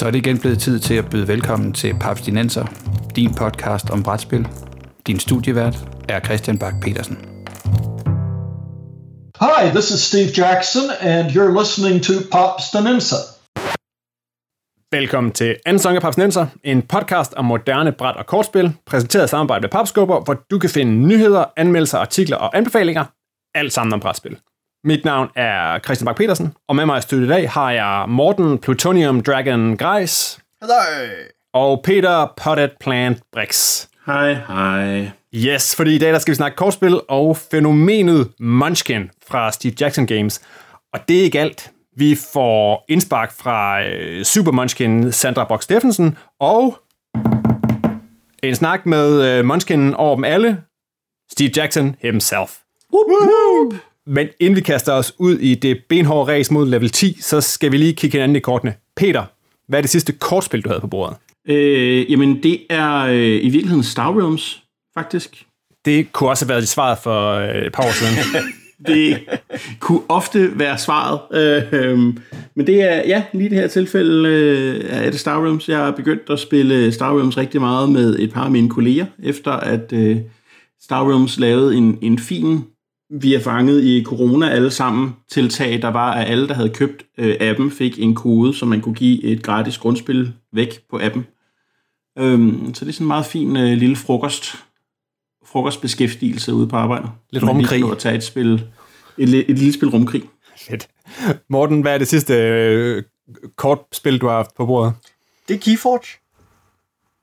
[0.00, 2.64] Så er det igen blevet tid til at byde velkommen til Papstinenser,
[3.16, 4.48] din podcast om brætspil.
[5.06, 5.76] Din studievært
[6.08, 7.16] er Christian Bak petersen
[9.40, 13.16] Hi, this is Steve Jackson, and you're listening to Papstinenser.
[14.92, 19.28] Velkommen til anden sæson af Papsnenser, en podcast om moderne bræt- og kortspil, præsenteret i
[19.28, 23.04] samarbejde med Papskubber, hvor du kan finde nyheder, anmeldelser, artikler og anbefalinger,
[23.54, 24.36] alt sammen om brætspil.
[24.84, 28.04] Mit navn er Christian Bak petersen og med mig i studiet i dag har jeg
[28.08, 30.38] Morten Plutonium Dragon Greis.
[30.60, 30.74] Hello.
[31.54, 33.86] Og Peter Potted Plant Brix.
[34.06, 35.10] Hej, hej.
[35.34, 40.06] Yes, fordi i dag der skal vi snakke kortspil og fænomenet Munchkin fra Steve Jackson
[40.06, 40.40] Games.
[40.92, 41.70] Og det er ikke alt.
[41.96, 46.78] Vi får indspark fra øh, Super Munchkin Sandra Box Steffensen og
[48.42, 50.62] en snak med øh, Munchkin over dem alle,
[51.32, 52.58] Steve Jackson himself.
[52.92, 53.89] Woop, woop.
[54.12, 57.72] Men inden vi kaster os ud i det benhårde race mod level 10, så skal
[57.72, 58.74] vi lige kigge hinanden i kortene.
[58.96, 59.24] Peter,
[59.68, 61.16] hvad er det sidste kortspil, du havde på bordet?
[61.48, 64.62] Øh, jamen, det er øh, i virkeligheden Star Realms,
[64.94, 65.44] faktisk.
[65.84, 68.14] Det kunne også have været svaret for øh, et par år siden.
[68.86, 69.18] det
[69.80, 71.20] kunne ofte være svaret.
[71.32, 71.98] Øh, øh,
[72.54, 75.68] men det er, ja, lige det her tilfælde øh, er det Star Realms.
[75.68, 79.06] Jeg har begyndt at spille Star Realms rigtig meget med et par af mine kolleger,
[79.22, 80.16] efter at øh,
[80.82, 82.64] Star Realms lavede en, en fin
[83.10, 87.06] vi er fanget i corona alle sammen tiltag, der var, at alle, der havde købt
[87.18, 91.26] øh, appen, fik en kode, så man kunne give et gratis grundspil væk på appen.
[92.18, 94.54] Øhm, så det er sådan en meget fin øh, lille frokost,
[95.46, 97.08] frokostbeskæftigelse ude på arbejde.
[97.30, 97.90] Lidt rumkrig.
[97.90, 98.52] at tage et spil,
[99.18, 100.22] et, et, et lille spil rumkrig.
[100.68, 100.88] Fedt.
[101.48, 103.02] Morten, hvad er det sidste øh,
[103.56, 104.94] kortspil, du har haft på bordet?
[105.48, 106.19] Det er Keyforge.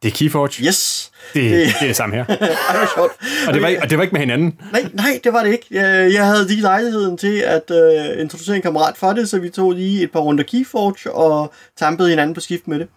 [0.04, 0.68] Det er Keyforge?
[0.68, 1.12] Yes.
[1.34, 2.26] Det, det, det er det samme her.
[2.74, 3.12] Det var sjovt.
[3.48, 4.60] Og det var, ikke, og det var ikke med hinanden?
[4.72, 5.66] Nej, nej, det var det ikke.
[5.72, 9.50] Jeg, jeg havde lige lejligheden til at uh, introducere en kammerat for det, så vi
[9.50, 12.88] tog lige et par runder Keyforge og tampede hinanden på skift med det.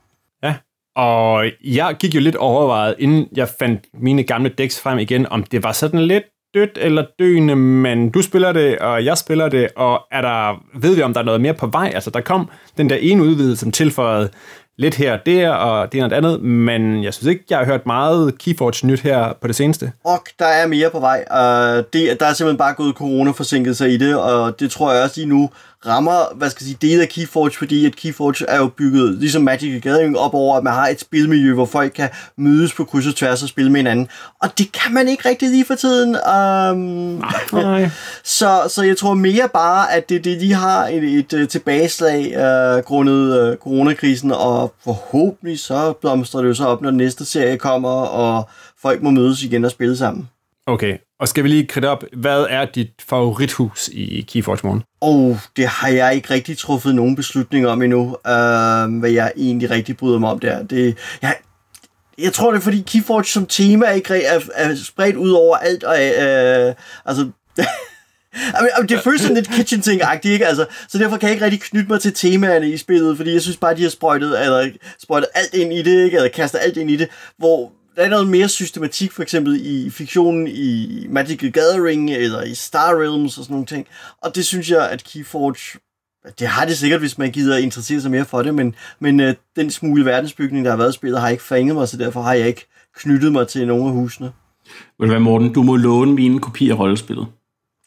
[0.42, 0.54] Ja,
[0.96, 5.44] og jeg gik jo lidt overvejet, inden jeg fandt mine gamle decks frem igen, om
[5.44, 6.24] det var sådan lidt
[6.54, 10.94] dødt eller døende, men du spiller det, og jeg spiller det, og er der, ved
[10.94, 11.92] vi, om der er noget mere på vej?
[11.94, 14.30] Altså, der kom den der ene udvidelse, som tilføjede
[14.80, 17.86] lidt her og der, og det og andet, men jeg synes ikke, jeg har hørt
[17.86, 19.92] meget Keyforge nyt her på det seneste.
[20.04, 21.24] Og der er mere på vej.
[21.30, 24.92] Uh, det, der er simpelthen bare gået corona forsinket sig i det, og det tror
[24.92, 25.50] jeg også lige nu
[25.86, 29.42] rammer, hvad skal jeg sige, dele af Keyforge, fordi at Keyforge er jo bygget, ligesom
[29.42, 32.84] Magic the Gathering, op over, at man har et spilmiljø, hvor folk kan mødes på
[32.84, 34.08] kryds og tværs og spille med hinanden.
[34.40, 36.08] Og det kan man ikke rigtig lige for tiden.
[36.08, 37.90] Um, Nej.
[38.24, 42.18] så, så jeg tror mere bare, at det, det de har et, et, et tilbageslag
[42.36, 47.24] uh, grundet uh, coronakrisen, og forhåbentlig så blomstrer det jo så op, når den næste
[47.24, 48.48] serie kommer, og
[48.82, 50.28] folk må mødes igen og spille sammen.
[50.66, 54.82] Okay, og skal vi lige kridte op, hvad er dit favorithus i Keyforge Morgen?
[55.00, 59.70] Oh, det har jeg ikke rigtig truffet nogen beslutning om endnu, uh, hvad jeg egentlig
[59.70, 60.62] rigtig bryder mig om der.
[60.62, 61.36] Det, jeg,
[62.18, 65.84] jeg tror, det er fordi Keyforge som tema ikke er, er spredt ud over alt,
[65.84, 67.30] og uh, altså...
[68.82, 70.46] I det føles sådan lidt kitchen ting ikke?
[70.46, 73.42] Altså, så derfor kan jeg ikke rigtig knytte mig til temaerne i spillet, fordi jeg
[73.42, 74.70] synes bare, de har sprøjtet, eller
[75.02, 76.16] sprøjtet alt ind i det, ikke?
[76.16, 77.08] eller kastet alt ind i det,
[77.38, 82.42] hvor der er noget mere systematik, for eksempel i fiktionen i Magic the Gathering, eller
[82.42, 83.86] i Star Realms og sådan nogle ting.
[84.22, 85.54] Og det synes jeg, at Keyforge
[86.38, 89.34] det har det sikkert, hvis man gider interessere sig mere for det, men, men øh,
[89.56, 92.34] den smule verdensbygning, der har været i spillet, har ikke fanget mig, så derfor har
[92.34, 94.32] jeg ikke knyttet mig til nogen af husene.
[94.98, 95.52] Vil du være, Morten?
[95.52, 97.26] Du må låne mine kopier af rollespillet.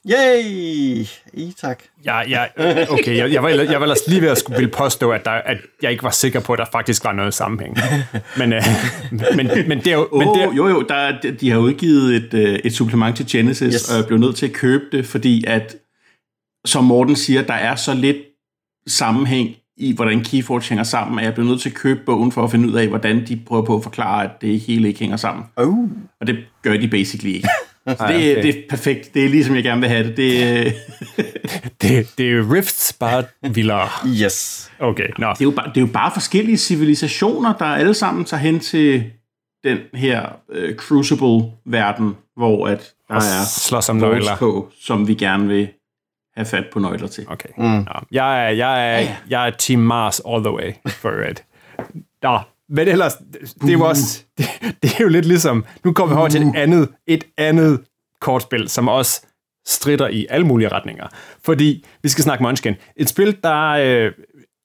[0.09, 1.06] Yay!
[1.34, 1.84] I tak.
[2.06, 2.46] Ja, ja,
[2.90, 5.31] okay, jeg, jeg, var, jeg var ellers lige ved at skulle ville påstå, at, der,
[5.31, 7.78] at jeg ikke var sikker på, at der faktisk var noget sammenhæng.
[8.38, 8.63] Men, øh,
[9.36, 10.08] men, men det er jo...
[10.12, 13.28] Oh, men det er, jo, jo, der, de har udgivet et, øh, et supplement til
[13.30, 13.92] Genesis, yes.
[13.92, 15.75] og jeg blev nødt til at købe det, fordi at,
[16.66, 18.18] som Morten siger, der er så lidt
[18.88, 22.44] sammenhæng i, hvordan Keyforge hænger sammen, at jeg blev nødt til at købe bogen for
[22.44, 25.18] at finde ud af, hvordan de prøver på at forklare, at det hele ikke hænger
[25.18, 25.46] sammen.
[25.56, 25.90] Oh.
[26.22, 27.50] Og det gør de basically ikke.
[27.88, 28.44] Så det, okay.
[28.44, 29.13] det er perfekt.
[29.13, 30.18] Det er ligesom jeg gerne vil have det.
[30.18, 30.74] Det,
[31.81, 33.89] det, det er Rifts, bare vildere.
[34.24, 34.71] Yes.
[34.80, 35.30] Okay, nå.
[35.30, 38.59] Det er, jo bare, det er jo bare forskellige civilisationer, der alle sammen tager hen
[38.59, 39.03] til
[39.63, 45.47] den her uh, Crucible-verden, hvor at der er slås om nøgler på, som vi gerne
[45.47, 45.68] vil
[46.36, 47.25] have fat på nøgler til.
[47.27, 47.50] Okay.
[47.57, 47.63] Mm.
[47.63, 47.86] Nå.
[48.12, 51.44] Jeg, er, jeg, er, jeg er Team Mars all the way for it.
[52.24, 52.39] Nå,
[52.74, 53.14] men ellers,
[53.62, 54.46] det er jo også, det,
[54.84, 57.80] det er jo lidt ligesom, nu kommer vi over til et andet, et andet
[58.22, 59.25] kortspil, som også
[59.68, 61.08] strider i alle mulige retninger.
[61.44, 62.74] Fordi vi skal snakke Munchkin.
[62.98, 64.12] Et spil, der øh,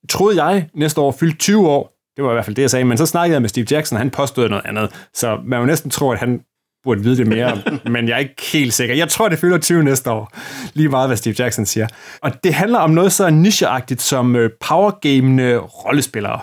[0.08, 1.94] troede jeg næste år fyldte 20 år.
[2.16, 2.84] Det var i hvert fald det, jeg sagde.
[2.84, 5.08] Men så snakkede jeg med Steve Jackson, og han påstod noget andet.
[5.14, 6.40] Så man jo næsten tror, at han
[6.84, 7.62] burde vide det mere,
[7.94, 8.94] men jeg er ikke helt sikker.
[8.94, 10.32] Jeg tror, det fylder 20 næste år.
[10.74, 11.86] Lige meget, hvad Steve Jackson siger.
[12.22, 16.40] Og det handler om noget så nicheagtigt som øh, powergamende rollespillere.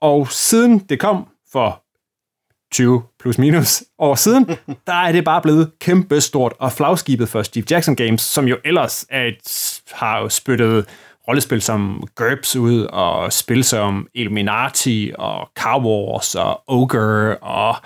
[0.00, 1.82] Og siden det kom for
[2.72, 4.46] 20 plus minus år siden,
[4.86, 8.56] der er det bare blevet kæmpe stort og flagskibet for Steve Jackson Games, som jo
[8.64, 10.86] ellers er et, har jo spyttet
[11.28, 17.76] rollespil som GURPS ud, og spil som Illuminati, og Car Wars, og Ogre, og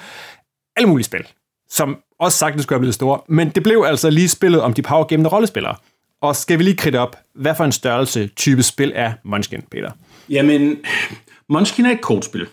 [0.76, 1.26] alle mulige spil,
[1.68, 4.82] som også sagtens skulle have blevet store, men det blev altså lige spillet om de
[4.82, 5.76] powergamende rollespillere.
[6.20, 9.90] Og skal vi lige kridte op, hvad for en størrelse type spil er Munchkin, Peter?
[10.28, 10.76] Jamen,
[11.54, 12.46] Munchkin er et kortspil.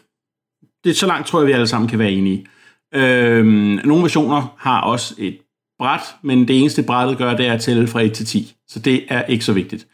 [0.83, 2.45] Det er så langt, tror jeg, vi alle sammen kan være enige.
[2.94, 5.38] Øhm, nogle versioner har også et
[5.80, 8.56] bræt, men det eneste brættet gør, det er at tælle fra 1 til 10.
[8.68, 9.88] Så det er ikke så vigtigt.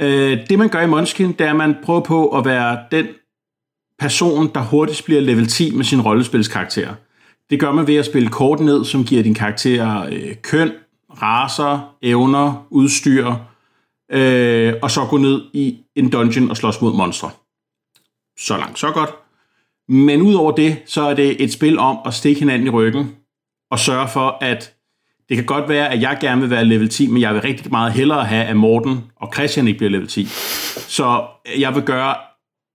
[0.00, 3.06] Øh, det man gør i Munchkin, det er, at man prøver på at være den
[3.98, 6.94] person, der hurtigst bliver level 10 med sin rollespilskarakter.
[7.50, 10.70] Det gør man ved at spille kort ned, som giver din karakter øh, køn,
[11.22, 13.34] raser, evner, udstyr,
[14.12, 17.30] øh, og så gå ned i en dungeon og slås mod monstre.
[18.38, 19.10] Så langt, så godt.
[19.88, 23.16] Men udover det, så er det et spil om at stikke hinanden i ryggen
[23.70, 24.74] og sørge for, at
[25.28, 27.70] det kan godt være, at jeg gerne vil være level 10, men jeg vil rigtig
[27.70, 30.26] meget hellere have, at Morten og Christian ikke bliver level 10.
[30.88, 31.26] Så
[31.58, 32.14] jeg vil gøre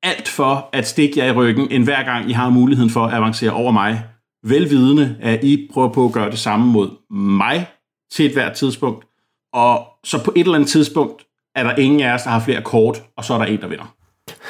[0.03, 3.13] alt for at stikke jer i ryggen, end hver gang I har muligheden for at
[3.13, 4.03] avancere over mig.
[4.43, 7.67] Velvidende, at I prøver på at gøre det samme mod mig
[8.11, 9.05] til et hvert tidspunkt.
[9.53, 11.25] Og så på et eller andet tidspunkt
[11.55, 13.67] er der ingen af os, der har flere kort, og så er der en, der
[13.67, 13.95] vinder.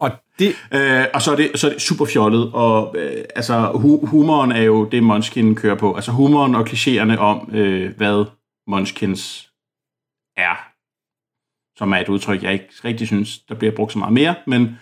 [0.00, 3.70] Og det, Øh, og så er, det, så er det super fjollet, og øh, altså,
[3.74, 5.94] hu- humoren er jo det, Munchkin kører på.
[5.94, 8.24] Altså humoren og klichéerne om, øh, hvad
[8.66, 9.50] Munchkins
[10.36, 10.68] er.
[11.78, 14.78] Som er et udtryk, jeg ikke rigtig synes, der bliver brugt så meget mere, men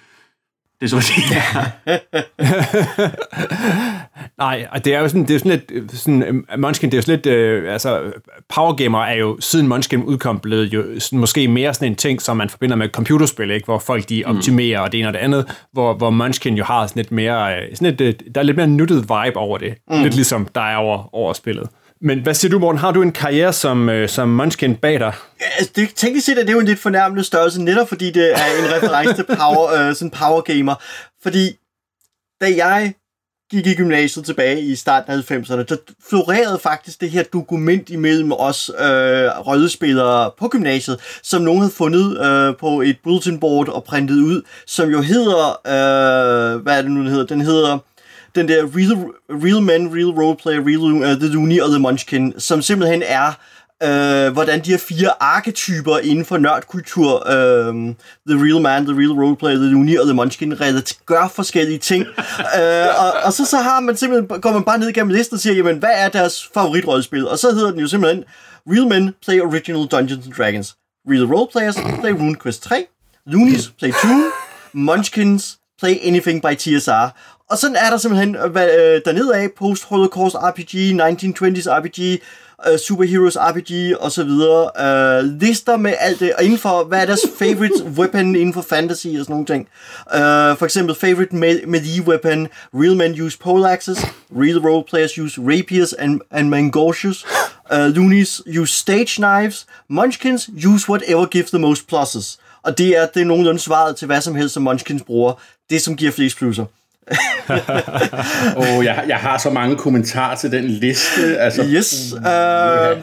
[0.90, 1.14] det er så.
[4.38, 6.98] Nej, og det er jo sådan, det er sådan lidt, sådan, øh, Munchkin, det er
[6.98, 8.00] jo sådan lidt, øh, altså,
[8.54, 12.36] Powergamer er jo, siden Munchkin udkom, blevet jo sådan, måske mere sådan en ting, som
[12.36, 13.64] man forbinder med computerspil, ikke?
[13.64, 16.86] hvor folk de optimerer og det ene og det andet, hvor, hvor Munchkin jo har
[16.86, 19.74] sådan lidt mere, øh, sådan lidt, øh, der er lidt mere nuttet vibe over det,
[19.90, 20.02] mm.
[20.02, 21.68] lidt ligesom der er over, over spillet.
[22.06, 22.78] Men hvad siger du, Morten?
[22.78, 25.12] Har du en karriere som, øh, som Munchkin bag dig?
[25.40, 28.32] Ja, altså, det, teknisk set er det jo en lidt fornærmende størrelse, netop fordi det
[28.32, 30.74] er en reference til power, øh, sådan power gamer.
[31.22, 31.56] Fordi
[32.40, 32.94] da jeg
[33.50, 35.76] gik i gymnasiet tilbage i starten af 90'erne, der
[36.08, 38.86] florerede faktisk det her dokument imellem os øh,
[39.46, 44.42] rollespillere på gymnasiet, som nogen havde fundet øh, på et bulletin board og printet ud,
[44.66, 47.26] som jo hedder, øh, hvad er det nu, den hedder?
[47.26, 47.78] Den hedder
[48.34, 52.62] den der Real, real Men, Real Roleplay, Real uh, The Looney og The Munchkin, som
[52.62, 53.32] simpelthen er
[53.82, 57.74] øh, hvordan de her fire arketyper inden for nørdkultur, øh,
[58.28, 60.58] The Real Man, The Real Roleplayer, The Looney og The Munchkin,
[61.06, 62.06] gør forskellige ting.
[62.58, 65.40] øh, og, og så, så har man simpelthen, går man bare ned igennem listen og
[65.40, 67.28] siger, jamen, hvad er deres favoritrollespil?
[67.28, 68.24] Og så hedder den jo simpelthen,
[68.68, 70.76] Real Men play Original Dungeons and Dragons.
[71.08, 72.86] Real Roleplayers play RuneQuest 3.
[73.26, 74.24] Loonies play Toon.
[74.72, 77.08] Munchkins play Anything by TSR.
[77.50, 82.20] Og sådan er der simpelthen hvad, øh, dernede af Post-Holocaust RPG, 1920s RPG,
[82.70, 84.62] uh, Superheroes RPG og så videre.
[84.64, 88.62] Uh, lister med alt det, og inden for, hvad er deres favorite weapon inden for
[88.62, 89.68] fantasy og sådan nogle ting.
[90.06, 93.98] Uh, for eksempel favorite me- melee weapon, real men use poleaxes,
[94.36, 97.24] real role players use rapiers and, and mangoshes,
[97.72, 102.38] uh, loonies use stage knives, munchkins use whatever gives the most pluses.
[102.64, 105.32] Og det er, det er nogenlunde svaret til hvad som helst, som Munchkins bruger.
[105.70, 106.64] Det, som giver flest plusser.
[108.56, 111.38] oh, jeg, jeg har så mange kommentarer til den liste.
[111.38, 112.20] Altså, Yes, uh,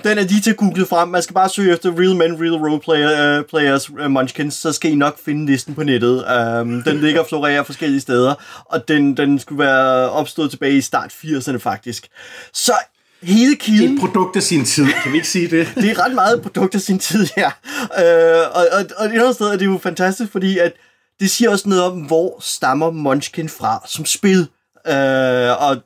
[0.03, 1.09] den er lige til at google frem.
[1.09, 4.73] Man skal bare søge efter Real Men, Real Role player, uh, Players uh, Munchkins, så
[4.73, 6.25] skal I nok finde listen på nettet.
[6.59, 8.33] Um, den ligger og florerer forskellige steder,
[8.65, 12.07] og den, den skulle være opstået tilbage i start 80'erne faktisk.
[12.53, 12.73] Så
[13.21, 13.93] hele kilden...
[13.93, 15.71] Et produkt af sin tid, kan vi ikke sige det?
[15.75, 17.47] det er ret meget et produkt af sin tid, ja.
[17.81, 20.73] Uh, og, og, og et andet sted er det jo fantastisk, fordi at
[21.19, 24.39] det siger også noget om, hvor stammer Munchkin fra som spil.
[24.85, 25.77] Uh, og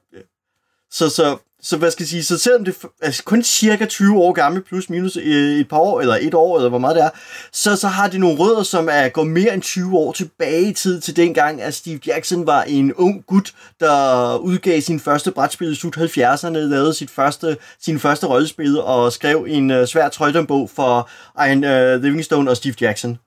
[0.91, 4.17] så, så, så hvad skal jeg sige, så selvom det er altså kun cirka 20
[4.17, 7.09] år gammel, plus minus et par år, eller et år, eller hvor meget det er,
[7.51, 10.73] så, så har det nogle rødder, som er går mere end 20 år tilbage i
[10.73, 15.71] tid til dengang, at Steve Jackson var en ung gut, der udgav sin første brætspil
[15.71, 20.69] i slut 70'erne, lavede sit første, sin første rollespil og skrev en uh, svær trøjdombog
[20.75, 21.09] for
[21.45, 23.17] Ian uh, Livingstone og Steve Jackson.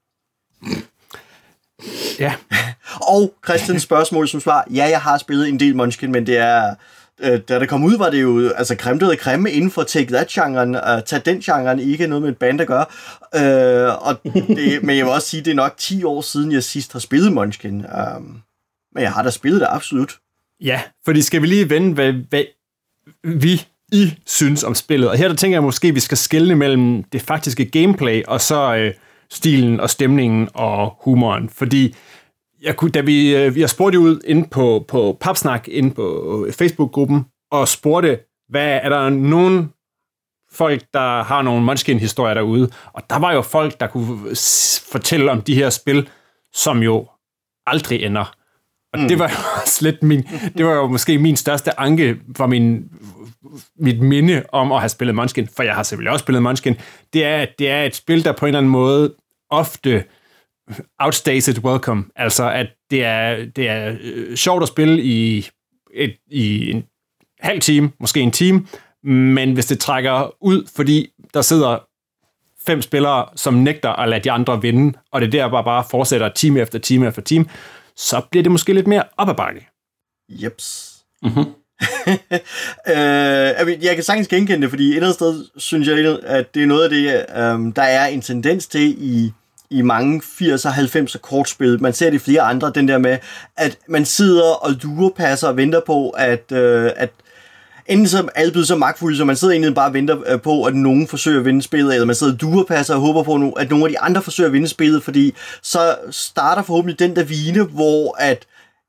[2.18, 2.34] Ja.
[3.00, 6.74] Og Christians spørgsmål som svar, ja, jeg har spillet en del Munchkin, men det er,
[7.20, 10.12] øh, da det kom ud, var det jo altså creme de creme inden for Take
[10.12, 12.84] That-genren, uh, Tag den-genren, ikke noget med et band at gøre.
[13.36, 16.62] Uh, og det, men jeg vil også sige, det er nok 10 år siden, jeg
[16.62, 17.84] sidst har spillet Munchkin.
[18.16, 18.42] Um,
[18.94, 20.18] men jeg har da spillet det absolut.
[20.60, 22.44] Ja, fordi skal vi lige vende, hvad, hvad
[23.24, 25.10] vi I synes om spillet.
[25.10, 28.40] Og her der tænker jeg måske, at vi skal skelne mellem det faktiske gameplay, og
[28.40, 28.94] så øh,
[29.30, 31.48] stilen og stemningen og humoren.
[31.48, 31.94] Fordi
[32.62, 35.90] jeg kunne, da vi, øh, vi har spurgt jo ud inde på, på Papsnak, inde
[35.90, 39.72] på Facebook-gruppen, og spurgte, hvad er der nogen
[40.52, 44.36] folk, der har nogle Munchkin-historier derude, og der var jo folk, der kunne
[44.92, 46.08] fortælle om de her spil,
[46.52, 47.06] som jo
[47.66, 48.34] aldrig ender.
[48.92, 49.08] Og mm.
[49.08, 50.22] det var jo også lidt min,
[50.56, 52.90] det var jo måske min største anke for min,
[53.76, 56.76] mit minde om at have spillet Munchkin, for jeg har selvfølgelig også spillet Munchkin,
[57.12, 59.14] det er, at det er et spil, der på en eller anden måde
[59.50, 60.04] ofte
[60.98, 62.04] outstays it welcome.
[62.16, 65.48] Altså, at det er, det er øh, sjovt at spille i,
[65.94, 66.84] et, i en
[67.40, 68.66] halv time, måske en time,
[69.02, 71.78] men hvis det trækker ud, fordi der sidder
[72.66, 76.28] fem spillere, som nægter at lade de andre vinde, og det der bare, bare fortsætter
[76.28, 77.44] time efter time efter time,
[77.96, 79.68] så bliver det måske lidt mere op ad bakke.
[80.28, 80.96] Jeps.
[81.22, 81.44] Mm-hmm.
[82.92, 86.62] øh, jeg kan sagtens genkende det, fordi et eller andet sted synes jeg, at det
[86.62, 89.32] er noget af det, øh, der er en tendens til i,
[89.70, 91.82] i mange 80'er 90'er kortspil.
[91.82, 93.18] Man ser det i flere andre, den der med,
[93.56, 97.10] at man sidder og lurepasser og venter på, at, øh, at
[97.86, 100.40] enten så er alle blevet så magtfulde, så man sidder egentlig bare og venter øh,
[100.40, 103.36] på, at nogen forsøger at vinde spillet, eller man sidder og durepasser og håber på,
[103.36, 107.16] nu- at nogle af de andre forsøger at vinde spillet, fordi så starter forhåbentlig den
[107.16, 108.46] der vine, hvor at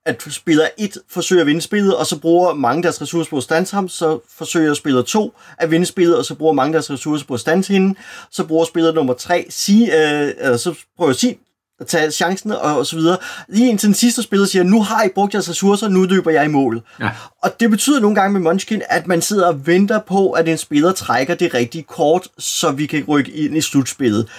[0.09, 3.43] at spiller 1 forsøger at vinde spillet, og så bruger mange deres ressourcer på at
[3.43, 7.25] stanse ham, så forsøger spiller 2 at vinde spillet, og så bruger mange deres ressourcer
[7.25, 7.95] på at stanse hende,
[8.31, 11.39] så bruger spiller nummer 3 sige, øh, øh, så prøver sige,
[11.79, 13.17] at tage chancen og, og så videre.
[13.47, 16.45] Lige indtil den sidste spiller siger, nu har I brugt jeres ressourcer, nu løber jeg
[16.45, 16.81] i mål.
[16.99, 17.09] Ja.
[17.43, 20.57] Og det betyder nogle gange med Munchkin, at man sidder og venter på, at en
[20.57, 24.29] spiller trækker det rigtige kort, så vi kan rykke ind i slutspillet.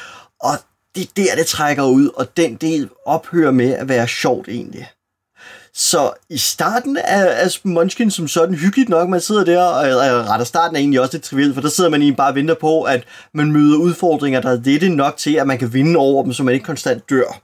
[0.40, 0.52] Og
[0.94, 4.88] det er der, det trækker ud, og den del ophører med at være sjovt egentlig.
[5.74, 10.30] Så i starten er, er Munchkin som sådan hyggeligt nok, man sidder der, og eller
[10.30, 12.54] ret starten er egentlig også lidt trivielt, for der sidder man egentlig bare og venter
[12.54, 16.22] på, at man møder udfordringer, der er dette nok til, at man kan vinde over
[16.22, 17.40] dem, så man ikke konstant dør.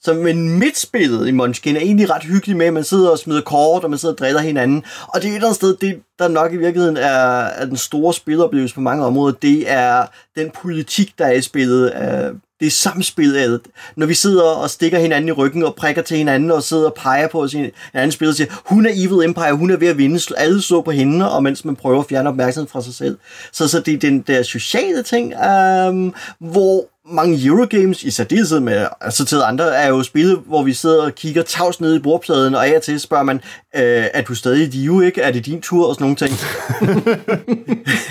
[0.00, 3.40] Så men midtspillet i Munchkin er egentlig ret hyggeligt med, at man sidder og smider
[3.40, 4.84] kort, og man sidder og driller hinanden.
[5.08, 7.10] Og det er et eller andet sted, det, der nok i virkeligheden er,
[7.44, 10.06] er den store spiloplevelse på mange områder, det er
[10.36, 11.92] den politik, der er i spillet.
[11.94, 13.58] Øh, det er samspillet af.
[13.96, 16.94] Når vi sidder og stikker hinanden i ryggen og prikker til hinanden og sidder og
[16.94, 19.88] peger på sin en anden spiller og siger, hun er Evil Empire, hun er ved
[19.88, 22.94] at vinde, alle slår på hende, og mens man prøver at fjerne opmærksomhed fra sig
[22.94, 23.18] selv.
[23.52, 28.86] Så, så det er den der sociale ting, øhm, hvor mange Eurogames, i særdeleshed med
[29.00, 32.54] altså til andre, er jo spillet, hvor vi sidder og kigger tavs ned i bordpladen,
[32.54, 33.36] og af og til spørger man,
[33.76, 35.20] øh, er du stadig i live, ikke?
[35.20, 35.88] Er det din tur?
[35.88, 36.32] Og sådan nogle ting.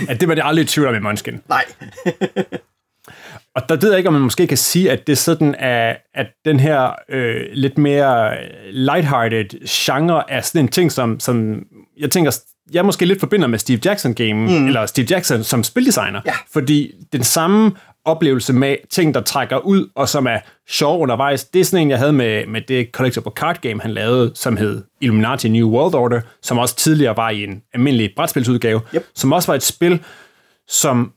[0.10, 1.39] Ja, det var det aldrig i tvivl om i Munchkin.
[1.50, 1.66] Nej.
[3.58, 6.28] Og der ved jeg ikke, om man måske kan sige, at det sådan er, at
[6.46, 8.34] den her øh, lidt mere
[8.72, 11.64] lighthearted genre er sådan en ting, som, som
[12.00, 12.40] jeg tænker,
[12.74, 14.68] jeg måske lidt forbinder med Steve Jackson game, mm.
[14.68, 16.22] eller Steve Jackson som spildesigner.
[16.26, 16.34] Ja.
[16.54, 17.72] Fordi den samme
[18.06, 21.90] oplevelse med ting, der trækker ud, og som er sjov undervejs, det er sådan en,
[21.90, 25.96] jeg havde med, med det collectible card game, han lavede, som hed Illuminati New World
[25.96, 29.06] Order, som også tidligere var i en almindelig brætspilsudgave, Yep.
[29.16, 30.04] som også var et spil,
[30.68, 31.12] som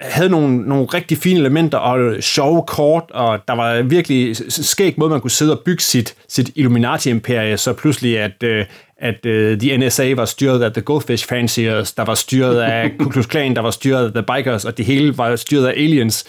[0.00, 5.10] havde nogle, nogle rigtig fine elementer og sjove kort, og der var virkelig skæg måde,
[5.10, 9.76] man kunne sidde og bygge sit, sit Illuminati-imperie, så pludselig, at, øh, at uh, The
[9.76, 13.62] NSA var styret af The Goldfish Fanciers, der var styret af Ku Klux Klan, der
[13.62, 16.24] var styret af The Bikers, og det hele var styret af aliens,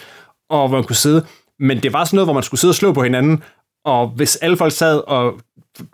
[0.50, 1.24] og hvor man kunne sidde.
[1.60, 3.42] Men det var sådan noget, hvor man skulle sidde og slå på hinanden,
[3.84, 5.34] og hvis alle folk sad og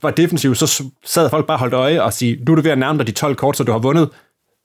[0.03, 2.79] var defensive, så sad folk bare holdt øje og sige, nu er du ved at
[2.79, 4.09] nærme dig de 12 kort, så du har vundet,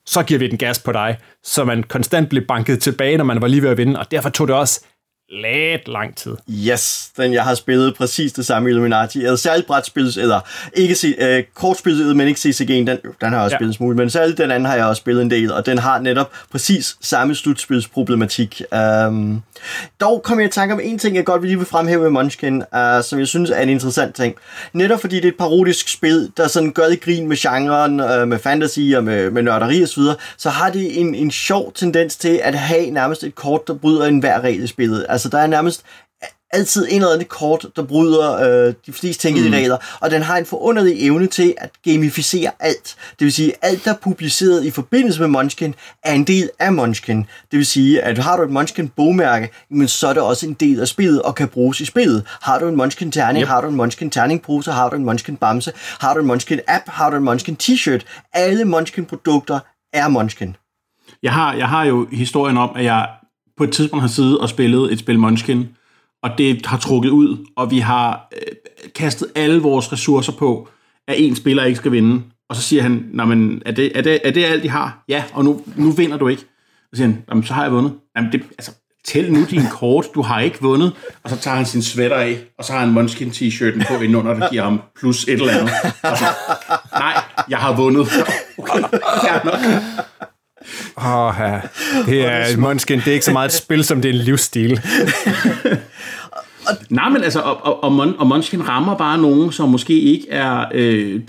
[0.07, 3.41] så giver vi den gas på dig, så man konstant blev banket tilbage, når man
[3.41, 4.85] var lige ved at vinde, og derfor tog det også
[5.29, 6.31] lidt lang tid.
[6.49, 9.19] Yes, den jeg har spillet præcis det samme Illuminati.
[9.23, 10.39] Eller særligt brætspil, eller
[10.73, 13.57] ikke se, øh, kortspillet, men ikke CCG'en, den, den har jeg også Ja.
[13.57, 15.77] spillet en smule, men særligt den anden har jeg også spillet en del, og den
[15.77, 18.61] har netop præcis samme slutspilsproblematik.
[19.07, 19.41] Um,
[20.01, 22.09] dog kom jeg i tanke om en ting, jeg godt vil lige vil fremhæve med
[22.09, 24.35] Munchkin, uh, som jeg synes er en interessant ting.
[24.73, 28.27] Netop fordi det er et parodisk spil, der sådan gør det grin med genren, uh,
[28.27, 32.15] med fantasy og med, med nørderi osv., så, så har det en, en sjov tendens
[32.15, 35.05] til at have nærmest et kort, der bryder enhver regel i spillet.
[35.17, 35.83] Altså der er nærmest
[36.51, 39.55] altid en eller anden kort, der bryder øh, de fleste tænkelige mm.
[39.55, 42.95] regler, og den har en forunderlig evne til at gamificere alt.
[43.19, 46.73] Det vil sige, alt der er publiceret i forbindelse med Munchkin, er en del af
[46.73, 47.17] Munchkin.
[47.51, 50.53] Det vil sige, at har du et Munchkin bogmærke, men så er det også en
[50.53, 52.23] del af spillet og kan bruges i spillet.
[52.41, 53.47] Har du en Munchkin terning, yep.
[53.47, 56.83] har du en Munchkin terningpose, har du en Munchkin bamse, har du en Munchkin app,
[56.87, 58.01] har du en Munchkin t-shirt.
[58.33, 59.59] Alle Munchkin produkter
[59.93, 60.55] er Munchkin.
[61.23, 63.07] Jeg har, jeg har jo historien om, at jeg
[63.57, 65.67] på et tidspunkt har siddet og spillet et spil Munchkin,
[66.23, 68.55] og det har trukket ud, og vi har øh,
[68.95, 70.69] kastet alle vores ressourcer på,
[71.07, 72.21] at en spiller ikke skal vinde.
[72.49, 75.03] Og så siger han, men er det, er det, er det alt, de har?
[75.09, 76.41] Ja, og nu, nu vinder du ikke.
[76.41, 77.93] Så siger han, men så har jeg vundet.
[78.15, 78.71] Jamen, det, altså,
[79.05, 80.93] tæl nu din kort, du har ikke vundet.
[81.23, 84.33] Og så tager han sin sweater af, og så har han Munchkin t-shirten på indenunder,
[84.33, 85.71] der giver ham plus et eller andet.
[86.03, 86.25] Og så,
[86.93, 87.13] nej,
[87.49, 88.07] jeg har vundet.
[88.59, 88.79] Okay,
[89.45, 89.53] nok.
[90.97, 91.61] Åh, ja.
[92.05, 94.79] det er, Munchkin, det er ikke så meget et spil, som det er en livsstil.
[96.89, 100.29] Nej, men altså, og, og, og, Mon, og Munchkin rammer bare nogen, som måske ikke
[100.29, 101.21] er øh,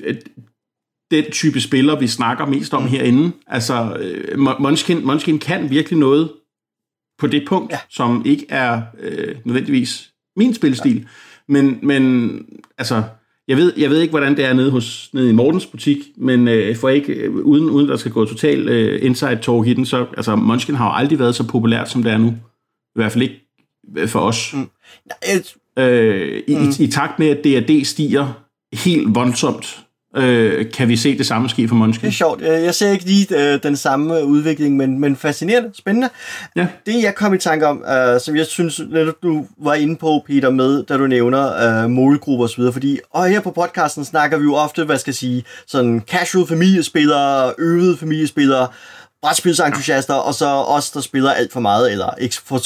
[1.10, 3.32] den type spiller, vi snakker mest om herinde.
[3.46, 6.32] Altså, øh, Munchkin, Munchkin kan virkelig noget
[7.18, 7.78] på det punkt, ja.
[7.88, 10.96] som ikke er øh, nødvendigvis min spilstil.
[10.96, 11.04] Ja.
[11.48, 12.42] Men, men
[12.78, 13.02] altså,
[13.48, 16.48] jeg ved, jeg ved ikke, hvordan det er nede, hos, nede i Mortens butik, men
[16.48, 19.86] øh, for ikke, øh, uden, uden der skal gå total øh, inside talk i den,
[19.86, 22.28] så altså, Munchkin har jo aldrig været så populært, som det er nu.
[22.28, 23.40] I hvert fald ikke
[23.96, 24.54] øh, for os.
[24.54, 24.68] Mm.
[25.78, 26.68] Øh, i, mm.
[26.80, 28.32] i, I takt med, at D&D stiger
[28.72, 29.84] helt voldsomt,
[30.16, 32.06] øh, kan vi se det samme ske for Munchkin.
[32.06, 32.42] Det er sjovt.
[32.42, 36.08] Jeg ser ikke lige øh, den samme udvikling, men, men fascinerende, spændende.
[36.56, 36.66] Ja.
[36.86, 38.80] Det, jeg kom i tanke om, øh, som jeg synes,
[39.22, 43.40] du var inde på, Peter, med, da du nævner øh, målgrupper osv., fordi og her
[43.40, 48.68] på podcasten snakker vi jo ofte, hvad skal jeg sige, sådan casual familiespillere, øvede familiespillere,
[49.22, 52.60] brætspilsentusiaster, og så os, der spiller alt for meget, eller ikke for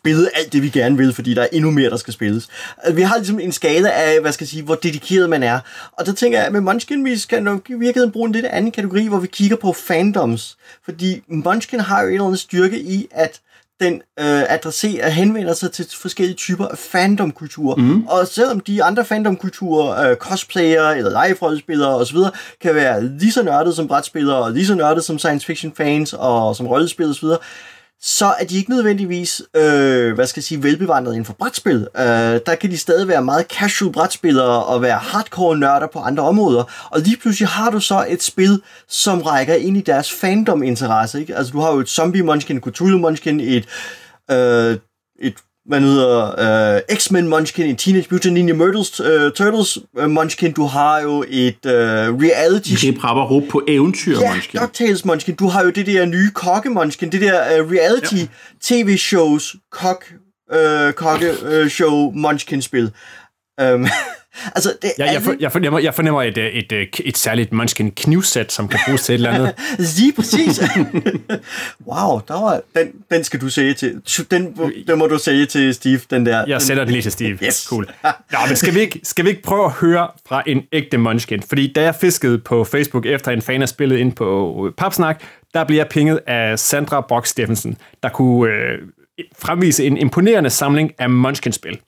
[0.00, 2.48] spillet alt det, vi gerne vil, fordi der er endnu mere, der skal spilles.
[2.76, 5.60] Altså, vi har ligesom en skala af, hvad skal jeg sige, hvor dedikeret man er.
[5.92, 8.46] Og der tænker jeg, at med Munchkin, vi skal nok i virkeligheden bruge en lidt
[8.46, 10.56] anden kategori, hvor vi kigger på fandoms.
[10.84, 13.40] Fordi Munchkin har jo en eller anden styrke i, at
[13.80, 17.76] den øh, adresserer, henvender sig til forskellige typer af fandomkultur.
[17.76, 18.06] Mm.
[18.06, 22.16] Og selvom de andre fandomkulturer, øh, cosplayer eller live-rollespillere osv.,
[22.60, 26.12] kan være lige så nørdede som brætspillere, og lige så nørdede som science fiction fans
[26.12, 27.28] og som rollespil osv.,
[28.02, 31.88] så er de ikke nødvendigvis, øh, hvad skal jeg sige, velbevandret inden for brætspil.
[31.96, 32.04] Øh,
[32.46, 36.88] der kan de stadig være meget casual brætspillere og være hardcore nørder på andre områder.
[36.90, 41.20] Og lige pludselig har du så et spil, som rækker ind i deres fandom-interesse.
[41.20, 41.36] Ikke?
[41.36, 43.68] Altså du har jo et zombie munchkin, Cthulhu munchkin, et,
[44.30, 44.78] øh,
[45.18, 45.34] et
[45.70, 50.62] hvad hedder, uh, X-Men Munchkin, en Teenage Mutant Ninja Turtles, uh, Turtles uh, Munchkin, du
[50.62, 52.70] har jo et uh, reality...
[52.70, 54.60] Det er Prapper råb på eventyr ja, Munchkin.
[54.60, 58.14] Ja, DuckTales Munchkin, du har jo det der nye kokke Munchkin, det der uh, reality
[58.14, 58.26] ja.
[58.60, 60.04] tv-shows kok,
[60.54, 62.90] uh, kokke uh, show Munchkin-spil.
[63.62, 63.86] Um,
[64.54, 67.90] altså, det ja, jeg, for, jeg, fornemmer, jeg fornemmer et, et, et, et særligt Munchkin
[67.90, 69.54] knivsæt, som kan bruges til et eller andet.
[69.98, 70.60] Lige præcis.
[71.90, 74.02] wow, der var, den, den skal du sige til.
[74.30, 76.44] Den, den må du sige til Steve, den der.
[76.46, 77.38] Jeg sætter den lige til Steve.
[77.44, 77.66] Yes.
[77.68, 77.88] Cool.
[78.32, 81.42] Nå, men skal vi, ikke, skal vi ikke prøve at høre fra en ægte Munchkin?
[81.42, 85.22] Fordi da jeg fiskede på Facebook efter en fan af spillet ind på Papsnak,
[85.54, 88.78] der bliver jeg pinget af Sandra Brock Steffensen, der kunne øh,
[89.38, 91.78] fremvise en imponerende samling af Munchkin-spil.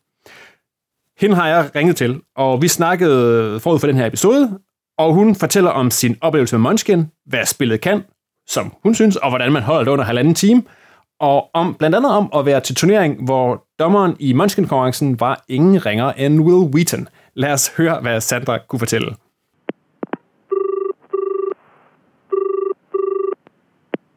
[1.20, 4.59] Hende har jeg ringet til, og vi snakkede forud for den her episode,
[4.98, 8.03] og hun fortæller om sin oplevelse med Munchkin, hvad spillet kan,
[8.48, 10.62] som hun synes, og hvordan man holder det under halvanden time,
[11.20, 15.87] og om, blandt andet om at være til turnering, hvor dommeren i Munchkin-konkurrencen var ingen
[15.87, 17.09] ringer end Will Wheaton.
[17.35, 19.14] Lad os høre, hvad Sandra kunne fortælle.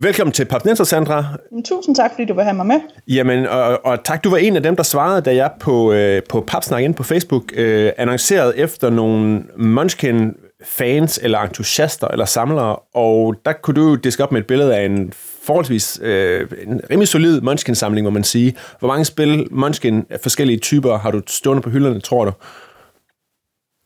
[0.05, 1.25] Velkommen til Papnenser, Sandra.
[1.65, 2.79] Tusind tak, fordi du vil have mig med.
[3.07, 6.21] Jamen, og, og tak, du var en af dem, der svarede, da jeg på, øh,
[6.29, 12.75] på Papsnak ind på Facebook øh, annoncerede efter nogle Munchkin fans, eller entusiaster, eller samlere,
[12.75, 15.13] og der kunne du diske op med et billede af en
[15.43, 18.55] forholdsvis øh, en rimelig solid Munchkin-samling, må man sige.
[18.79, 22.31] Hvor mange spil Munchkin af forskellige typer har du stående på hylderne, tror du?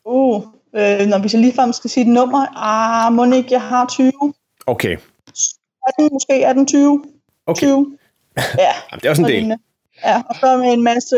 [0.04, 0.42] Uh,
[0.76, 4.12] øh, når vi så ligefrem skal sige et nummer, ah, må ikke, jeg har 20.
[4.66, 4.96] Okay,
[5.98, 7.04] 18, måske 18, 20.
[7.46, 7.66] Okay.
[7.66, 7.96] 20.
[8.36, 8.72] Ja.
[8.90, 9.56] Jamen, det er også en del.
[10.04, 11.16] Ja, og så med en masse,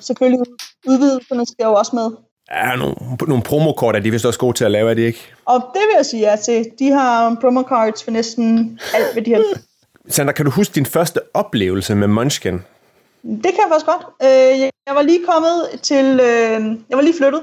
[0.00, 0.40] selvfølgelig
[0.86, 2.10] udvidelserne skal jo også med.
[2.50, 2.94] Ja, nogle,
[3.28, 5.32] nogle promokort er de vist også gode til at lave, er de ikke?
[5.44, 6.66] Og det vil jeg sige ja til.
[6.78, 9.42] De har promocards for næsten alt, hvad de har.
[10.08, 12.54] Sandra, kan du huske din første oplevelse med Munchkin?
[13.22, 14.06] Det kan jeg faktisk godt.
[14.22, 16.04] Øh, jeg var lige kommet til...
[16.04, 17.42] Øh, jeg var lige flyttet.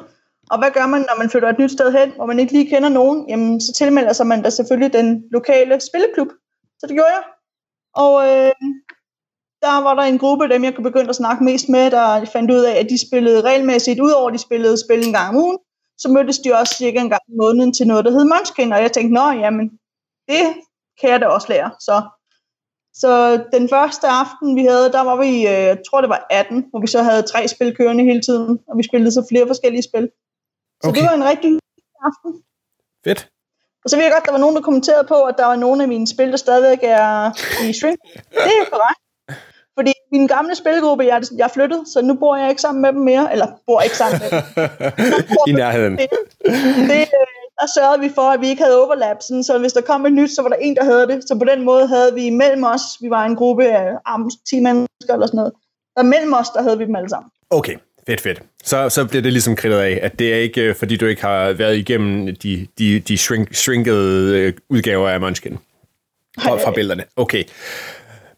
[0.52, 2.70] Og hvad gør man, når man flytter et nyt sted hen, hvor man ikke lige
[2.70, 3.26] kender nogen?
[3.30, 6.28] Jamen, så tilmelder sig man da selvfølgelig den lokale spilleklub.
[6.80, 7.24] Så det gjorde jeg.
[8.04, 8.54] Og øh,
[9.62, 12.26] der var der en gruppe af dem, jeg kunne begynde at snakke mest med, der
[12.26, 15.58] fandt ud af, at de spillede regelmæssigt, udover de spillede spil en gang om ugen,
[15.98, 18.82] så mødtes de også cirka en gang om måneden til noget, der hed Munchkin, og
[18.82, 19.66] jeg tænkte, nå, jamen,
[20.28, 20.44] det
[21.00, 21.72] kan jeg da også lære.
[21.80, 21.96] Så,
[22.94, 23.12] så
[23.54, 26.80] den første aften, vi havde, der var vi, øh, jeg tror det var 18, hvor
[26.80, 30.10] vi så havde tre spil kørende hele tiden, og vi spillede så flere forskellige spil.
[30.84, 31.02] Så okay.
[31.02, 31.60] det var en rigtig
[32.10, 32.44] aften.
[33.04, 33.22] Fedt.
[33.88, 35.84] Og så ved jeg godt, der var nogen, der kommenterede på, at der var nogle
[35.84, 37.32] af mine spil, der stadigvæk er
[37.70, 37.98] i stream.
[38.46, 39.02] Det er korrekt.
[39.78, 43.02] Fordi min gamle spilgruppe, jeg, jeg flyttet, så nu bor jeg ikke sammen med dem
[43.02, 43.32] mere.
[43.32, 44.42] Eller bor ikke sammen med dem.
[45.50, 45.98] I nærheden.
[45.98, 46.10] Det,
[46.92, 47.08] det,
[47.60, 50.14] der sørgede vi for, at vi ikke havde overlap, sådan, så hvis der kom et
[50.14, 51.24] nyt, så var der en, der havde det.
[51.28, 54.60] Så på den måde havde vi mellem os, vi var en gruppe af um, 10
[54.60, 55.54] mennesker eller sådan noget,
[55.98, 57.32] der mellem os, der havde vi dem alle sammen.
[57.50, 57.76] Okay,
[58.08, 58.42] fedt, fedt.
[58.64, 61.22] Så, så bliver det ligesom kridtet af, at det er ikke, øh, fordi du ikke
[61.22, 65.58] har været igennem de, de, de shrink, shrinkede øh, udgaver af Munchkin
[66.40, 67.04] fra, fra billederne.
[67.16, 67.44] Okay.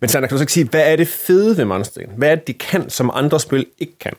[0.01, 2.09] Men Sandra, kan du så ikke sige, hvad er det fede ved Munchkin?
[2.17, 4.13] Hvad er det, de kan, som andre spil ikke kan?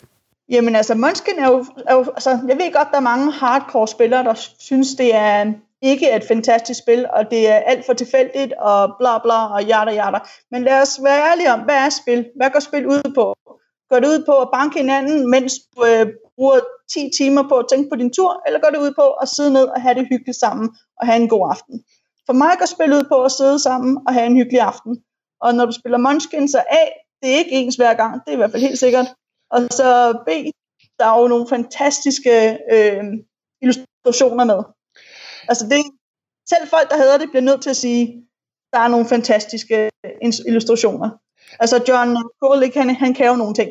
[0.50, 3.88] Jamen altså, Munchkin er jo, er jo altså, jeg ved godt, der er mange hardcore
[3.88, 8.52] spillere, der synes, det er ikke et fantastisk spil, og det er alt for tilfældigt,
[8.58, 10.18] og bla bla, og jada jada.
[10.50, 12.26] Men lad os være ærlige om, hvad er spil?
[12.36, 13.34] Hvad går spil ud på?
[13.90, 16.60] Går det ud på at banke hinanden, mens du øh, bruger
[16.92, 19.52] 10 timer på at tænke på din tur, eller går det ud på at sidde
[19.52, 20.66] ned og have det hyggeligt sammen,
[21.00, 21.84] og have en god aften?
[22.26, 25.02] For mig går spil ud på at sidde sammen og have en hyggelig aften.
[25.40, 26.84] Og når du spiller Munchkin, så A,
[27.20, 29.08] det er ikke ens hver gang, det er i hvert fald helt sikkert.
[29.50, 29.88] Og så
[30.26, 30.28] B,
[30.98, 33.04] der er jo nogle fantastiske øh,
[33.62, 34.60] illustrationer med.
[35.48, 35.76] Altså det,
[36.48, 38.02] selv folk, der hedder det, bliver nødt til at sige,
[38.72, 41.08] der er nogle fantastiske øh, illustrationer.
[41.58, 43.70] Altså John Kulik, han, han kan jo nogle ting.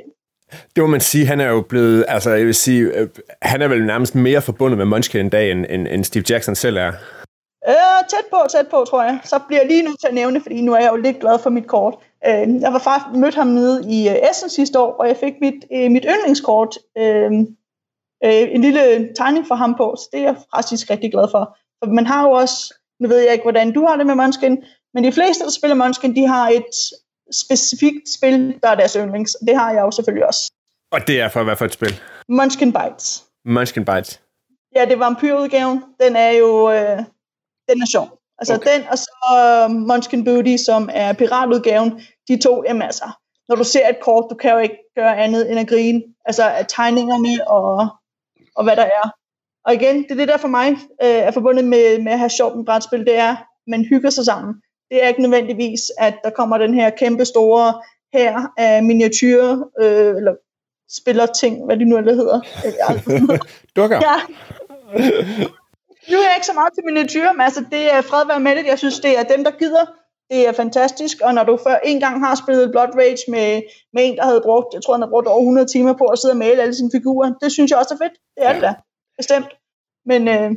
[0.76, 3.08] Det må man sige, han er jo blevet, altså jeg vil sige, øh,
[3.42, 6.56] han er vel nærmest mere forbundet med Munchkin en dag, end, end, end Steve Jackson
[6.56, 6.92] selv er.
[7.68, 9.20] Øh, tæt på, tæt på, tror jeg.
[9.24, 11.40] Så bliver jeg lige nødt til at nævne, fordi nu er jeg jo lidt glad
[11.40, 11.96] for mit kort.
[12.28, 15.34] Øh, jeg var faktisk mødt ham nede i uh, Essen sidste år, og jeg fik
[15.42, 17.32] mit, uh, mit yndlingskort, øh,
[18.26, 21.58] øh, en lille tegning for ham på, så det er jeg faktisk rigtig glad for.
[21.84, 24.64] For man har jo også, nu ved jeg ikke, hvordan du har det med Munchkin,
[24.94, 26.74] men de fleste, der spiller Munchkin, de har et
[27.32, 29.36] specifikt spil, der er deres yndlings.
[29.48, 30.52] Det har jeg jo selvfølgelig også.
[30.92, 32.02] Og det er for hvad for et spil?
[32.30, 33.24] Munchkin Bites.
[33.46, 34.22] Munchkin Bites.
[34.76, 35.84] Ja, det er vampyrudgaven.
[36.00, 36.98] Den er jo, øh,
[37.70, 38.20] den er sjov.
[38.38, 38.74] Altså okay.
[38.74, 43.12] den, og så uh, Munchkin Booty, som er piratudgaven, de to, jamen altså,
[43.50, 46.44] når du ser et kort, du kan jo ikke gøre andet end at grine, altså
[46.44, 47.88] af tegningerne og,
[48.56, 49.12] og hvad der er.
[49.66, 50.72] Og igen, det er det der for mig
[51.04, 53.36] øh, er forbundet med, med at have sjovt med brætspil, det er,
[53.68, 54.54] man hygger sig sammen.
[54.90, 57.82] Det er ikke nødvendigvis, at der kommer den her kæmpe store
[58.14, 60.34] her af miniatyrer, øh, eller
[60.92, 62.42] spiller ting, hvad de nu eller hedder.
[63.76, 63.98] Dukker?
[63.98, 64.18] Ja.
[66.12, 68.56] Nu er jeg ikke så meget til miniatyrer, men altså, det er fred være med
[68.56, 68.66] det.
[68.66, 69.86] Jeg synes, det er dem, der gider.
[70.32, 73.62] Det er fantastisk, og når du før en gang har spillet Blood Rage med,
[73.94, 76.20] med en, der havde brugt, jeg tror, han havde brugt over 100 timer på at
[76.20, 78.14] sidde og male alle sine figurer, det synes jeg også er fedt.
[78.36, 78.56] Det er ja.
[78.56, 78.74] det da.
[79.18, 79.50] Bestemt.
[80.06, 80.52] Men øh,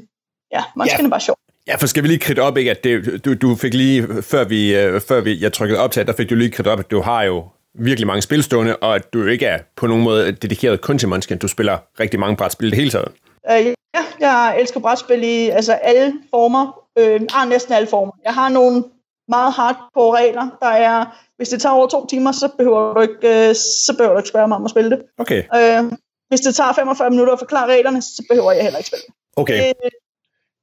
[0.54, 1.08] ja, skal ja.
[1.08, 1.36] bare sjov.
[1.66, 4.44] Ja, for skal vi lige kridte op, ikke, at det, du, du fik lige, før
[4.44, 6.90] vi, øh, før vi, jeg trykkede op til, der fik du lige kridtet op, at
[6.90, 7.44] du har jo
[7.74, 11.38] virkelig mange spilstående, og at du ikke er på nogen måde dedikeret kun til Munchkin.
[11.38, 13.08] Du spiller rigtig mange brætspil det hele taget.
[13.50, 16.78] Uh, ja, jeg elsker brætspil i altså alle former.
[16.98, 18.12] Øh, ah, næsten alle former.
[18.24, 18.84] Jeg har nogle
[19.28, 21.04] meget hardcore regler, der er,
[21.36, 24.28] hvis det tager over to timer, så behøver du ikke, øh, så behøver du ikke
[24.28, 25.02] spørge mig om at spille det.
[25.18, 25.42] Okay.
[25.56, 25.92] Øh,
[26.28, 29.14] hvis det tager 45 minutter at forklare reglerne, så behøver jeg heller ikke spille det.
[29.36, 29.68] Okay.
[29.68, 29.90] Øh,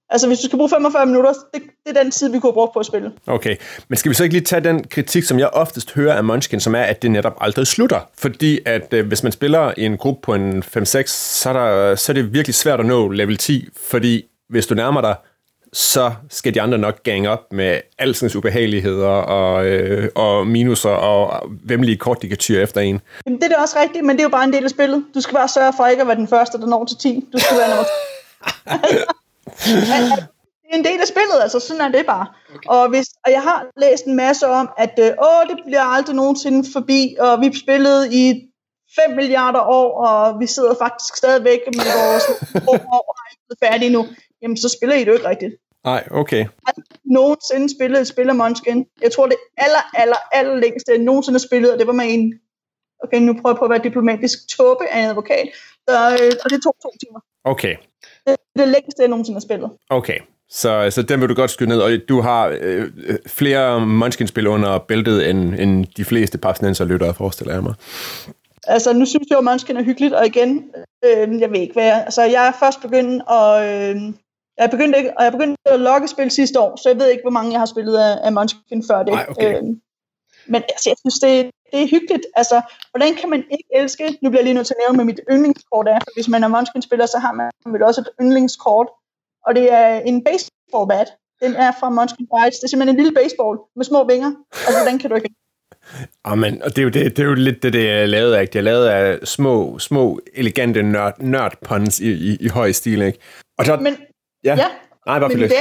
[0.10, 2.70] altså, hvis du skal bruge 45 minutter, det, det er den tid, vi kunne bruge
[2.74, 3.12] på at spille.
[3.28, 3.56] Okay,
[3.88, 6.60] men skal vi så ikke lige tage den kritik, som jeg oftest hører af Munchkin,
[6.60, 8.00] som er, at det netop aldrig slutter?
[8.18, 11.96] Fordi at øh, hvis man spiller i en gruppe på en 5-6, så, er der,
[11.96, 15.16] så er det virkelig svært at nå level 10, fordi hvis du nærmer dig
[15.74, 21.50] så skal de andre nok gange op med alskens ubehageligheder og, øh, og minuser og
[21.64, 23.02] vemmelige kort, de kan tyre efter en.
[23.26, 25.06] Jamen, det er det også rigtigt, men det er jo bare en del af spillet.
[25.16, 27.26] Du skal bare sørge for ikke at være den første, der når til 10.
[27.34, 27.86] Du skal være nummer
[30.62, 32.26] det er en del af spillet, altså sådan er det bare.
[32.56, 32.70] Okay.
[32.70, 36.16] Og, hvis, og jeg har læst en masse om, at øh, åh, det bliver aldrig
[36.16, 38.26] nogensinde forbi, og vi spillede i
[39.08, 42.26] 5 milliarder år, og vi sidder faktisk stadigvæk med vores
[42.72, 44.06] år og er ikke færdige nu
[44.42, 45.54] jamen så spiller I det jo ikke rigtigt.
[45.84, 46.46] Nej, okay.
[46.66, 46.74] Har
[47.06, 48.86] nogensinde spillet et spil af Munchkin?
[49.02, 52.06] Jeg tror, det aller, aller, aller længste, jeg nogensinde har spillet, og det var med
[52.10, 52.34] en,
[53.04, 55.48] okay, nu prøver jeg på at være diplomatisk, tåbe af en advokat,
[55.90, 57.20] så, øh, og det tog to timer.
[57.44, 57.76] Okay.
[58.28, 59.70] Det er det længste, jeg nogensinde har spillet.
[59.90, 60.20] Okay.
[60.52, 62.92] Så, så den vil du godt skyde ned, og du har øh,
[63.28, 67.74] flere Munchkin-spil under bæltet, end, end de fleste papsnenser lyttere, forestiller jeg mig.
[68.68, 70.64] Altså, nu synes jeg jo, at Munchkin er hyggeligt, og igen,
[71.06, 73.96] øh, jeg ved ikke hvad jeg, altså, jeg er først begyndt at, øh,
[74.58, 77.00] jeg er begyndt, ikke, og jeg er begyndt at logge spil sidste år, så jeg
[77.00, 79.14] ved ikke, hvor mange jeg har spillet af, af Munchkin før det.
[79.14, 79.56] Ej, okay.
[79.56, 79.64] øh,
[80.54, 81.34] men altså, jeg synes, det,
[81.72, 82.26] det er hyggeligt.
[82.36, 85.06] Altså, hvordan kan man ikke elske, nu bliver jeg lige nødt til at nævne, med
[85.06, 88.88] mit yndlingskort er, for hvis man er Munchkin-spiller, så har man vel også et yndlingskort,
[89.46, 91.10] og det er en baseball bat.
[91.44, 92.60] Den er fra Munchkin Bites.
[92.60, 94.32] Det er simpelthen en lille baseball med små vinger.
[94.52, 95.30] Altså, hvordan kan du ikke
[96.24, 98.48] Amen, og det er, jo det, det er jo lidt det, det er lavet af.
[98.48, 103.20] Det er lavet af små, små elegante nørd, nørdpuns i, i, i høj stil, ikke?
[103.58, 103.98] Og så, men,
[104.44, 104.68] ja, ja
[105.06, 105.54] nej, bare men det,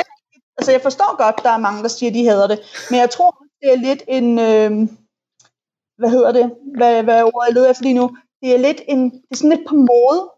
[0.59, 2.59] altså jeg forstår godt, der er mange, der siger, de hader det,
[2.91, 4.89] men jeg tror, det er lidt en, øh,
[5.99, 9.05] hvad hedder det, hvad, hvad ordet jeg leder efter lige nu, det er lidt en,
[9.11, 10.31] det er sådan lidt på mode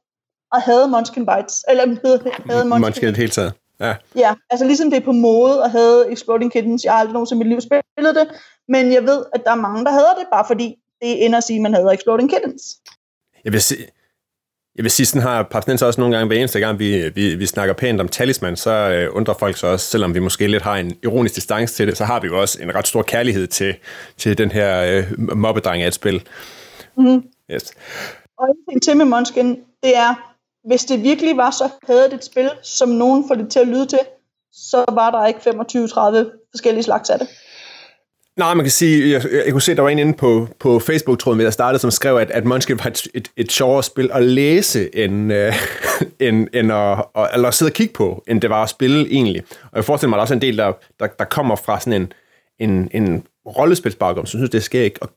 [0.53, 2.81] at have Munchkin Bites, eller hade Munchkin.
[2.81, 3.53] Munchkin hele taget.
[3.81, 3.95] Ja.
[4.15, 6.85] Ja, altså ligesom det er på mode at have Exploding Kittens.
[6.85, 8.29] Jeg har aldrig nogensinde i mit liv spillet det,
[8.69, 11.45] men jeg ved, at der er mange, der hader det, bare fordi det ender at
[11.45, 12.63] sige, at man hader Exploding Kittens.
[13.45, 13.87] Jeg vil sige,
[14.81, 17.47] jeg vil sige, sådan har Papsnenser også nogle gange, hver eneste gang, vi, vi, vi
[17.47, 20.77] snakker pænt om talisman, så øh, undrer folk sig også, selvom vi måske lidt har
[20.77, 23.75] en ironisk distance til det, så har vi jo også en ret stor kærlighed til,
[24.17, 26.23] til den her øh, mobbedreng af et spil.
[26.99, 27.23] Mm.
[27.53, 27.73] Yes.
[28.39, 30.33] Og en ting til med Munchkin, det er,
[30.69, 33.87] hvis det virkelig var så hadet et spil, som nogen får det til at lyde
[33.87, 34.01] til,
[34.53, 37.29] så var der ikke 25-30 forskellige slags af det.
[38.39, 40.79] Nej, man kan sige, jeg, jeg, jeg kunne se, der var en inde på, på
[40.79, 44.23] Facebook-tråden, der startede, som skrev, at, at Munchkin var et, et, et sjovere spil at
[44.23, 45.55] læse, end, øh,
[46.29, 49.07] end, end at, at, eller at sidde og kigge på, end det var at spille
[49.13, 49.43] egentlig.
[49.63, 51.81] Og jeg forestiller mig, at der er også en del, der, der, der kommer fra
[51.81, 52.13] sådan en,
[52.59, 55.09] en, en rollespilsbaggrund, som synes, det er skægt at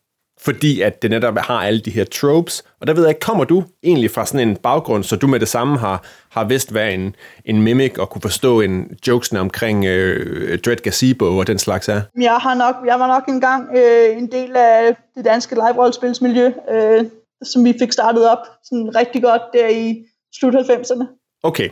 [0.45, 2.63] fordi at det netop har alle de her tropes.
[2.81, 5.39] Og der ved jeg ikke, kommer du egentlig fra sådan en baggrund, så du med
[5.39, 9.85] det samme har, har vidst, hvad en, en mimic og kunne forstå en jokesene omkring
[9.85, 12.01] øh, Dread Gazebo og den slags er?
[12.21, 17.05] Jeg, har nok, jeg var nok engang øh, en del af det danske live-rollespilsmiljø, øh,
[17.43, 19.95] som vi fik startet op sådan rigtig godt der i
[20.39, 21.39] slut 90'erne.
[21.43, 21.69] Okay,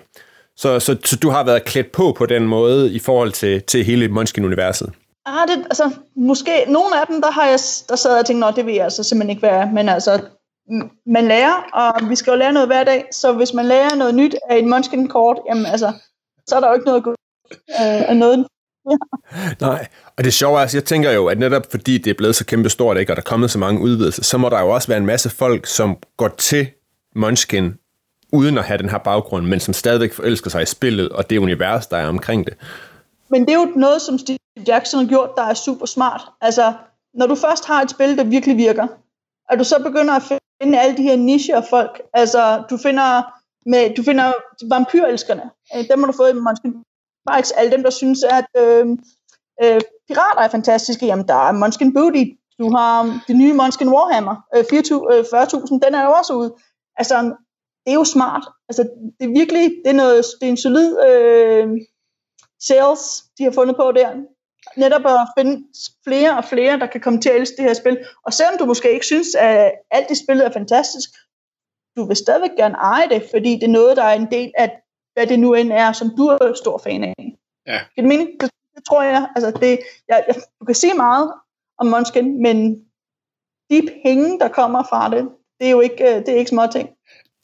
[0.58, 3.84] så, så, så du har været klædt på på den måde i forhold til, til
[3.86, 4.90] hele Munchkin-universet?
[5.26, 8.66] Ah, det, altså, måske nogle af dem, der har jeg, der sad og tænkte, det
[8.66, 10.22] vil jeg altså simpelthen ikke være, men altså,
[11.06, 14.16] man lærer, og vi skal jo lære noget hver dag, så hvis man lærer noget
[14.16, 15.94] nyt af et Munchkin-kort, jamen altså,
[16.48, 17.18] så er der jo ikke noget godt
[17.70, 18.46] øh, af noget.
[18.90, 18.98] Ja.
[19.68, 22.36] Nej, og det sjove er, altså, jeg tænker jo, at netop fordi det er blevet
[22.36, 24.70] så kæmpe stort, ikke, og der er kommet så mange udvidelser, så må der jo
[24.70, 26.68] også være en masse folk, som går til
[27.16, 27.74] Munchkin,
[28.34, 31.38] uden at have den her baggrund, men som stadigvæk forelsker sig i spillet, og det
[31.38, 32.54] univers, der er omkring det.
[33.30, 36.22] Men det er jo noget, som Steve Jackson har gjort, der er super smart.
[36.42, 36.74] Altså,
[37.14, 38.88] når du først har et spil, der virkelig virker,
[39.50, 40.24] og du så begynder at
[40.62, 43.22] finde alle de her nicher folk, altså, du finder,
[43.66, 44.34] med, du finder
[44.70, 46.84] vampyrelskerne, øh, dem har du fået i Munchkin
[47.30, 48.88] Bikes, alle dem, der synes, at øh,
[49.64, 52.24] øh, pirater er fantastiske, jamen der er Munchkin Booty,
[52.60, 56.56] du har det nye Munchkin Warhammer, øh, 40.000, øh, den er jo også ude.
[56.98, 57.16] Altså,
[57.86, 58.44] det er jo smart.
[58.70, 58.84] Altså,
[59.20, 61.68] det er virkelig, det er, noget, det er en solid øh,
[62.68, 64.10] sales, de har fundet på der.
[64.78, 65.68] Netop at finde
[66.08, 68.06] flere og flere, der kan komme til at elske det her spil.
[68.26, 71.10] Og selvom du måske ikke synes, at alt i spillet er fantastisk,
[71.98, 74.82] du vil stadigvæk gerne eje det, fordi det er noget, der er en del af,
[75.14, 77.14] hvad det nu end er, som du er stor fan af.
[77.68, 77.80] Ja.
[77.96, 78.30] Det, mening?
[78.42, 81.34] Det, det tror jeg, altså det, jeg, jeg, du kan sige meget
[81.78, 82.86] om Munchkin, men
[83.70, 86.90] de penge, der kommer fra det, det er jo ikke, det er ikke små ting.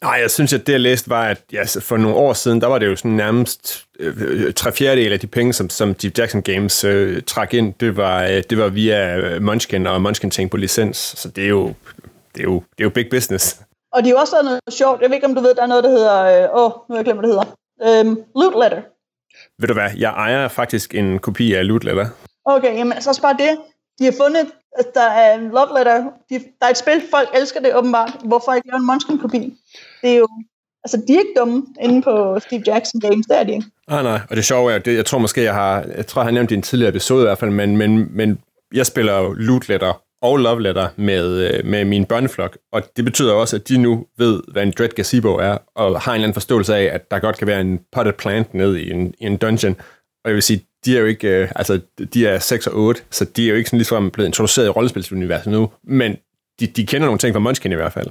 [0.03, 2.67] Nej, jeg synes, at det jeg læste var, at ja, for nogle år siden, der
[2.67, 6.41] var det jo sådan nærmest øh, tre fjerdedel af de penge, som, som Deep Jackson
[6.41, 10.49] Games øh, trak ind, det var, øh, det var via øh, Munchkin og Munchkin ting
[10.49, 10.97] på licens.
[10.97, 11.73] Så det er jo,
[12.36, 13.62] det er jo, det er jo big business.
[13.93, 15.01] Og det er jo også noget sjovt.
[15.01, 16.23] Jeg ved ikke, om du ved, der er noget, der hedder...
[16.23, 17.99] Øh, åh, nu har jeg glemt, hvad det hedder.
[18.05, 18.81] Øhm, loot letter.
[19.60, 22.07] Ved du hvad, jeg ejer faktisk en kopi af Loot Letter.
[22.45, 23.57] Okay, jamen så også bare det.
[23.99, 24.47] De har fundet,
[24.79, 26.03] at der er en love letter.
[26.29, 28.12] De, der er et spil, folk elsker det åbenbart.
[28.23, 29.57] Hvorfor ikke lave en Munchkin-kopi?
[30.01, 30.27] Det er jo...
[30.83, 33.65] Altså, de er ikke dumme inde på Steve Jackson Games, det er de ikke.
[33.88, 36.25] Ah, nej, og det sjove er, det, jeg tror måske, jeg har, jeg tror, jeg
[36.25, 38.39] har nævnt det i en tidligere episode i hvert fald, men, men, men
[38.73, 43.05] jeg spiller jo Loot Letter og Love Letter med, øh, med min børneflok, og det
[43.05, 46.27] betyder også, at de nu ved, hvad en Dread Gazebo er, og har en eller
[46.27, 49.25] anden forståelse af, at der godt kan være en potted plant ned i en, i
[49.25, 49.75] en dungeon,
[50.23, 51.79] og jeg vil sige, de er jo ikke, øh, altså
[52.13, 54.69] de er 6 og 8, så de er jo ikke sådan ligesom blevet introduceret i
[54.69, 56.15] rollespilsuniverset nu, men
[56.60, 58.07] de, de kender nogle ting fra Munchkin i hvert fald.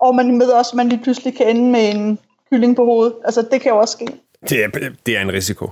[0.00, 2.18] Og man ved også, at man lige pludselig kan ende med en
[2.50, 3.14] kylling på hovedet.
[3.24, 4.06] Altså, det kan jo også ske.
[4.48, 4.68] Det er,
[5.06, 5.70] det er en risiko.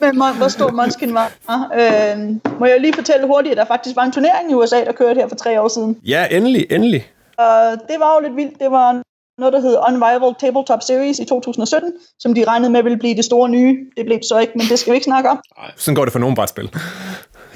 [0.00, 1.32] Men hvor, hvor stor Munchkin var.
[1.80, 2.18] Øh,
[2.60, 5.20] må jeg lige fortælle hurtigt, at der faktisk var en turnering i USA, der kørte
[5.20, 5.98] her for tre år siden.
[6.04, 7.06] Ja, endelig, endelig.
[7.38, 8.58] Og det var jo lidt vildt.
[8.60, 9.02] Det var
[9.38, 13.24] noget, der hed Unrivaled Tabletop Series i 2017, som de regnede med ville blive det
[13.24, 13.86] store nye.
[13.96, 15.40] Det blev det så ikke, men det skal vi ikke snakke om.
[15.76, 16.70] Sådan går det for nogle brætspil.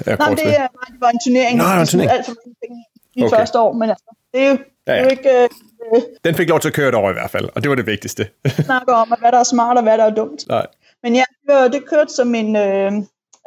[0.07, 1.57] Ja, Nej, det, er, det var en turnering.
[1.57, 2.11] Nå, det var en turnering.
[2.11, 3.37] Alt for mange penge i okay.
[3.37, 4.57] første år, men altså, det er jo,
[4.89, 5.03] ja, ja.
[5.03, 5.43] det er ikke...
[5.43, 7.75] Øh, Den fik lov til at køre et år i hvert fald, og det var
[7.75, 8.29] det vigtigste.
[8.69, 10.47] snakker om, hvad der er smart og hvad der er dumt.
[10.47, 10.65] Nej.
[11.03, 12.55] Men ja, det, det kørte som en...
[12.55, 12.91] Øh,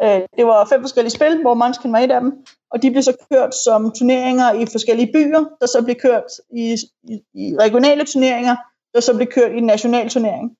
[0.03, 2.33] øh, det var fem forskellige spil, hvor Munchkin var et af dem,
[2.71, 6.77] og de blev så kørt som turneringer i forskellige byer, der så blev kørt i,
[7.13, 8.57] i, i regionale turneringer,
[8.95, 10.57] der så blev kørt i en national turnering.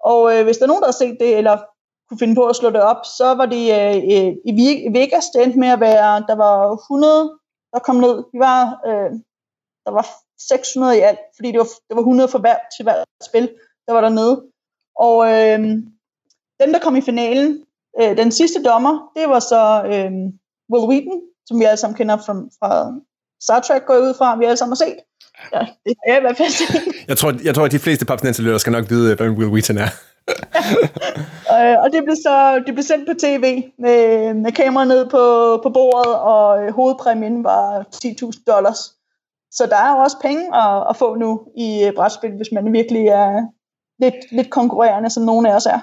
[0.00, 1.56] Og øh, hvis der er nogen, der har set det, eller
[2.08, 4.52] kunne finde på at slå det op, så var det øh, i
[4.98, 7.38] Vegas, det endte med at være, der var 100,
[7.72, 8.16] der kom ned.
[8.32, 9.10] Vi var, øh,
[9.86, 10.06] der var
[10.48, 13.50] 600 i alt, fordi det var, det var 100 for hver, til hvert spil,
[13.86, 14.42] der var der nede.
[14.96, 15.58] Og øh,
[16.60, 17.64] den, der kom i finalen,
[18.00, 20.12] øh, den sidste dommer, det var så øh,
[20.72, 22.92] Will Wheaton, som vi alle sammen kender fra, fra
[23.42, 24.98] Star Trek, går jeg ud fra, vi alle sammen har set.
[25.54, 26.82] Ja, det har jeg i hvert fald set.
[27.08, 29.90] Jeg tror, jeg tror at de fleste papsnenserlytter skal nok vide, hvem Will Wheaton er.
[31.54, 35.22] øh, og det blev så det blev sendt på tv med, med kamera ned på,
[35.62, 38.78] på bordet, og øh, hovedpræmien var 10.000 dollars.
[39.52, 42.72] Så der er jo også penge at, at få nu i øh, brætspil, hvis man
[42.72, 43.42] virkelig er
[44.00, 45.80] lidt, lidt konkurrerende, som nogle af os er.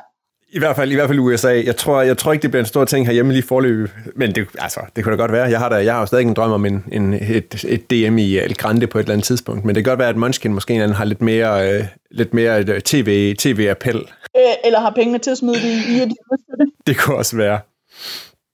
[0.52, 1.62] I hvert fald i hvert fald USA.
[1.66, 3.90] Jeg tror, jeg tror ikke, det bliver en stor ting herhjemme lige forløb.
[4.16, 5.50] Men det, altså, det kunne da godt være.
[5.50, 8.18] Jeg har, da, jeg har jo stadig en drøm om en, en, et, et DM
[8.18, 9.66] i El Grande på et eller andet tidspunkt.
[9.66, 12.82] Men det kan godt være, at Munchkin måske har lidt mere, øh, lidt mere øh,
[12.82, 13.98] TV, TV-appel.
[14.38, 16.16] Øh, eller har pengene til at smide det i, at de
[16.60, 16.70] det.
[16.88, 17.60] Det kunne også være.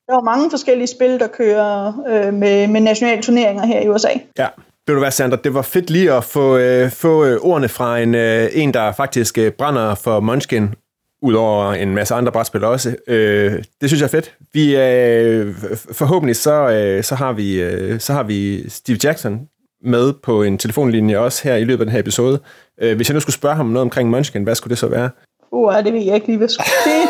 [0.08, 4.10] Der er mange forskellige spil, der kører øh, med, med nationale turneringer her i USA.
[4.38, 4.48] Ja.
[4.88, 8.00] Vil du være, Sander, det var fedt lige at få, øh, få øh, ordene fra
[8.00, 10.70] en, øh, en, der faktisk øh, brænder for Munchkin,
[11.22, 12.96] udover en masse andre brætspil også.
[13.08, 14.36] Øh, det synes jeg er fedt.
[14.54, 15.56] Vi, øh,
[15.92, 19.48] forhåbentlig så, øh, så, har vi, øh, så har vi Steve Jackson
[19.84, 22.40] med på en telefonlinje også her i løbet af den her episode.
[22.82, 25.10] Øh, hvis jeg nu skulle spørge ham noget omkring Munchkin, hvad skulle det så være?
[25.52, 27.02] Uh, det ved jeg ikke lige, hvad skulle det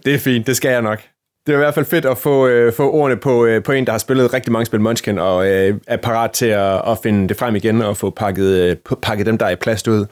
[0.04, 1.00] Det er fint, det skal jeg nok.
[1.48, 3.86] Det er i hvert fald fedt at få, øh, få ordene på, øh, på en,
[3.86, 7.28] der har spillet rigtig mange spil Munchkin, og øh, er parat til at, at finde
[7.28, 10.06] det frem igen og få pakket, øh, pakket dem, der er i plast ud.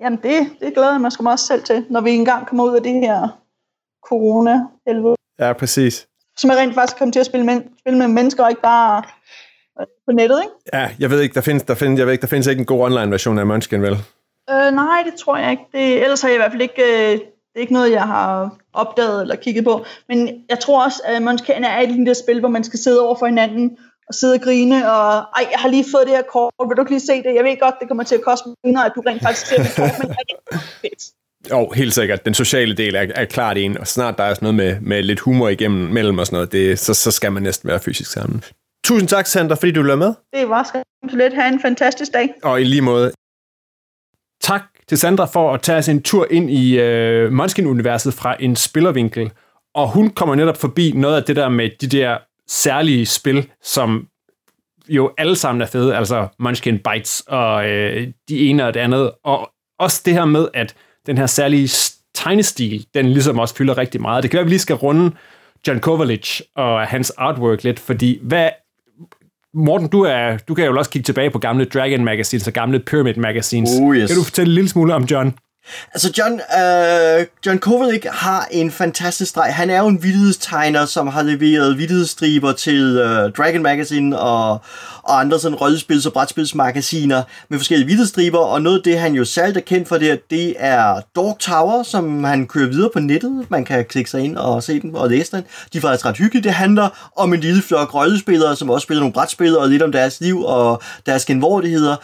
[0.00, 2.76] Jamen det, det glæder jeg mig sgu også selv til, når vi engang kommer ud
[2.76, 3.38] af det her
[4.08, 5.14] corona -helvede.
[5.40, 6.06] Ja, præcis.
[6.36, 9.02] Så man rent faktisk kommer til at spille med, spille med mennesker, og ikke bare
[9.80, 10.78] øh, på nettet, ikke?
[10.78, 12.66] Ja, jeg ved ikke, der findes, der findes, jeg ved ikke, der findes ikke en
[12.66, 13.96] god online-version af Munchkin, vel?
[14.50, 15.64] Øh, nej, det tror jeg ikke.
[15.72, 17.12] Det, ellers har jeg i hvert fald ikke...
[17.14, 17.20] Øh,
[17.52, 19.84] det er ikke noget, jeg har opdaget eller kigget på.
[20.08, 23.16] Men jeg tror også, at Munchkin er et lille spil, hvor man skal sidde over
[23.18, 23.76] for hinanden
[24.08, 26.82] og sidde og grine, og ej, jeg har lige fået det her kort, vil du
[26.82, 27.34] ikke lige se det?
[27.34, 29.72] Jeg ved godt, det kommer til at koste mig at du rent faktisk ser det
[29.76, 30.16] kort, men det
[30.52, 31.02] er fedt.
[31.50, 32.24] Jo, helt sikkert.
[32.24, 35.02] Den sociale del er, er klart en, og snart der er sådan noget med, med
[35.02, 38.12] lidt humor igennem mellem og sådan noget, det, så, så skal man næsten være fysisk
[38.12, 38.44] sammen.
[38.84, 40.14] Tusind tak, Sandra, fordi du blev med.
[40.32, 40.82] Det var så
[41.16, 41.34] lidt.
[41.34, 42.34] Ha' en fantastisk dag.
[42.42, 43.12] Og i lige måde.
[44.40, 48.56] Tak til Sandra for at tage os en tur ind i øh, Munchkin-universet fra en
[48.56, 49.30] spillervinkel.
[49.74, 52.18] Og hun kommer netop forbi noget af det der med de der
[52.48, 54.06] særlige spil, som
[54.88, 59.10] jo alle sammen er fede, altså Munchkin Bites og øh, de ene og det andet,
[59.24, 60.74] og også det her med, at
[61.06, 61.70] den her særlige
[62.14, 64.22] tegnestil, den ligesom også fylder rigtig meget.
[64.22, 65.16] Det kan være, at vi lige skal runde
[65.68, 68.50] John Kovalic og hans artwork lidt, fordi hvad,
[69.54, 72.80] Morten, du, er, du kan jo også kigge tilbage på gamle Dragon Magazines og gamle
[72.80, 73.70] Pyramid Magazines.
[73.80, 74.10] Oh, yes.
[74.10, 75.34] Kan du fortælle en lille smule om John?
[75.94, 79.54] Altså John, øh, John Kovalik har en fantastisk streg.
[79.54, 84.50] Han er jo en vildhedstegner, som har leveret vildhedsstriber til øh, Dragon Magazine og,
[85.02, 88.38] og andre sådan rødspils- og brætspilsmagasiner med forskellige vildhedsstriber.
[88.38, 91.82] Og noget af det, han jo særligt er kendt for, det, det er Dog Tower,
[91.82, 93.46] som han kører videre på nettet.
[93.48, 95.44] Man kan klikke sig ind og se den og læse den.
[95.72, 96.44] De er faktisk ret hyggelige.
[96.44, 99.92] Det handler om en lille flok rødspillere, som også spiller nogle brætspil og lidt om
[99.92, 101.96] deres liv og deres genvordigheder.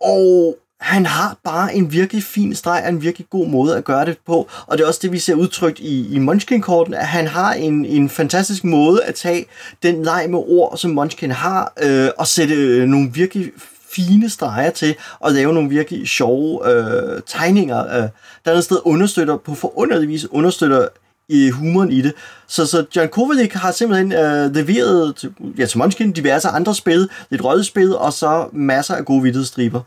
[0.00, 4.06] Og han har bare en virkelig fin streg og en virkelig god måde at gøre
[4.06, 4.48] det på.
[4.66, 7.84] Og det er også det, vi ser udtrykt i, i Munchkin-korten, at han har en,
[7.84, 9.46] en fantastisk måde at tage
[9.82, 13.52] den leg med ord, som Munchkin har, øh, og sætte øh, nogle virkelig
[13.92, 18.08] fine streger til og lave nogle virkelig sjove øh, tegninger, øh,
[18.44, 20.88] der er sted understøtter, på forunderlig vis understøtter
[21.28, 22.12] i humoren i det.
[22.46, 27.08] Så, så John Kovalik har simpelthen øh, leveret til, ja, til Munchkin diverse andre spil,
[27.30, 29.80] lidt rødspil, og så masser af gode vidtighedsstriber.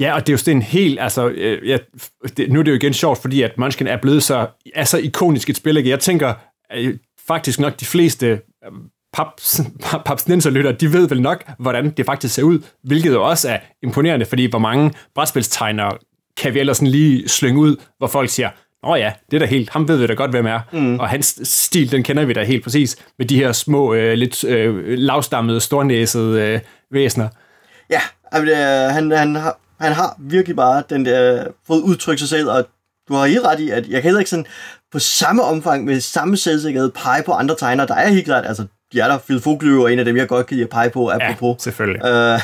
[0.00, 1.78] Ja, og det er jo sådan en helt, altså, øh, ja,
[2.36, 4.98] det, nu er det jo igen sjovt, fordi at Munchkin er blevet så, er så
[4.98, 5.90] ikonisk et spil, ikke?
[5.90, 6.34] Jeg tænker
[6.74, 8.72] øh, faktisk nok de fleste øh,
[9.16, 9.60] paps,
[10.04, 14.26] papsnenserlytter, de ved vel nok, hvordan det faktisk ser ud, hvilket jo også er imponerende,
[14.26, 15.92] fordi hvor mange brætspilstegnere
[16.36, 18.50] kan vi ellers sådan lige slynge ud, hvor folk siger,
[18.82, 20.60] Nå ja, det er da helt, ham ved vi da godt, hvem er.
[20.72, 20.98] Mm.
[20.98, 24.44] Og hans stil, den kender vi da helt præcis, med de her små, øh, lidt
[24.44, 27.28] øh, lavstammede, stornæsede øh, væsener.
[27.90, 28.00] Ja,
[28.32, 28.54] altså,
[28.94, 32.68] han, han har han har virkelig bare den der, fået udtrykt sig selv, og
[33.08, 34.46] du har helt ret i, at jeg kan heller ikke sådan
[34.92, 37.86] på samme omfang med samme selvsikkerhed pege på andre tegnere.
[37.86, 40.28] Der er helt klart, altså, de er der, Phil Foglø og en af dem, jeg
[40.28, 41.66] godt kan lide at pege på, apropos.
[41.66, 42.04] Ja, selvfølgelig.
[42.04, 42.40] Øh,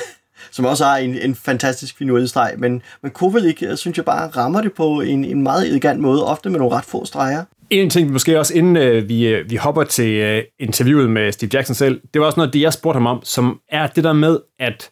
[0.51, 4.61] som også har en, en fantastisk finurlig streg, men, men Kovalik, synes jeg bare, rammer
[4.61, 7.44] det på en, en meget elegant måde, ofte med nogle ret få streger.
[7.71, 11.50] En ting, måske også inden øh, vi, øh, vi hopper til øh, interviewet med Steve
[11.54, 14.13] Jackson selv, det var også noget det, jeg spurgte ham om, som er det der
[14.13, 14.90] med, at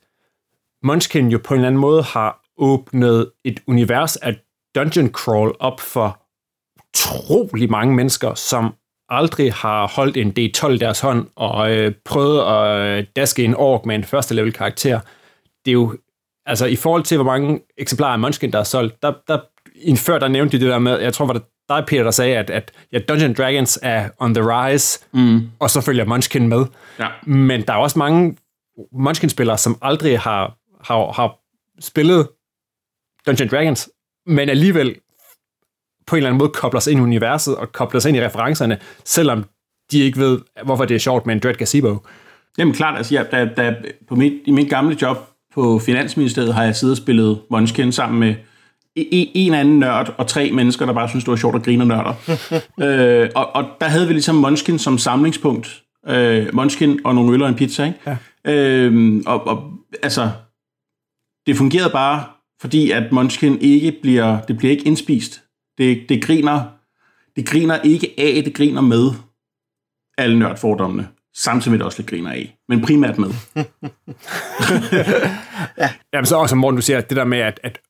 [0.84, 4.36] Munchkin jo på en eller anden måde har åbnet et univers af
[4.74, 6.22] dungeon crawl op for
[6.88, 8.74] utrolig mange mennesker, som
[9.08, 13.86] aldrig har holdt en D12 i deres hånd og øh, prøvet at daske en ork
[13.86, 15.00] med en første level karakter.
[15.64, 15.96] Det er jo,
[16.46, 19.38] altså i forhold til, hvor mange eksemplarer af Munchkin, der er solgt, der, der,
[19.74, 22.10] en før der nævnte de det der med, jeg tror, var det dig, Peter, der
[22.10, 25.50] sagde, at, at ja, Dungeon Dragons er on the rise, mm.
[25.58, 26.66] og så følger Munchkin med.
[26.98, 27.08] Ja.
[27.26, 28.36] Men der er også mange
[28.92, 31.38] Munchkin-spillere, som aldrig har, har, har
[31.80, 32.28] spillet
[33.26, 33.90] Dungeons Dragons,
[34.26, 34.94] men alligevel
[36.06, 38.24] på en eller anden måde kobler sig ind i universet og kobler sig ind i
[38.26, 39.44] referencerne, selvom
[39.92, 41.96] de ikke ved, hvorfor det er sjovt med en Dread Gazebo.
[42.58, 43.76] Jamen klart, altså ja, da, da,
[44.08, 45.16] på mit, i mit gamle job
[45.54, 48.34] på Finansministeriet har jeg siddet og spillet Munchkin sammen med
[48.96, 51.86] en, en anden nørd og tre mennesker, der bare synes, det var sjovt at grine
[51.86, 52.14] nørder.
[53.22, 55.82] øh, og, og der havde vi ligesom Munchkin som samlingspunkt.
[56.08, 58.18] Øh, Munchkin og nogle øl og en pizza, ikke?
[58.46, 58.52] Ja.
[58.52, 60.30] Øh, og, og altså,
[61.46, 62.24] det fungerede bare,
[62.62, 65.42] fordi at Munchkin ikke bliver, det bliver ikke indspist.
[65.78, 66.82] Det, det griner
[67.36, 69.10] det griner ikke af, det griner med
[70.18, 71.08] alle nørdfordommene.
[71.34, 73.30] Samtidig med det også lidt griner af, men primært med.
[75.78, 75.90] ja.
[76.12, 77.80] Jamen så også, Morten, du siger, det der med, at, at,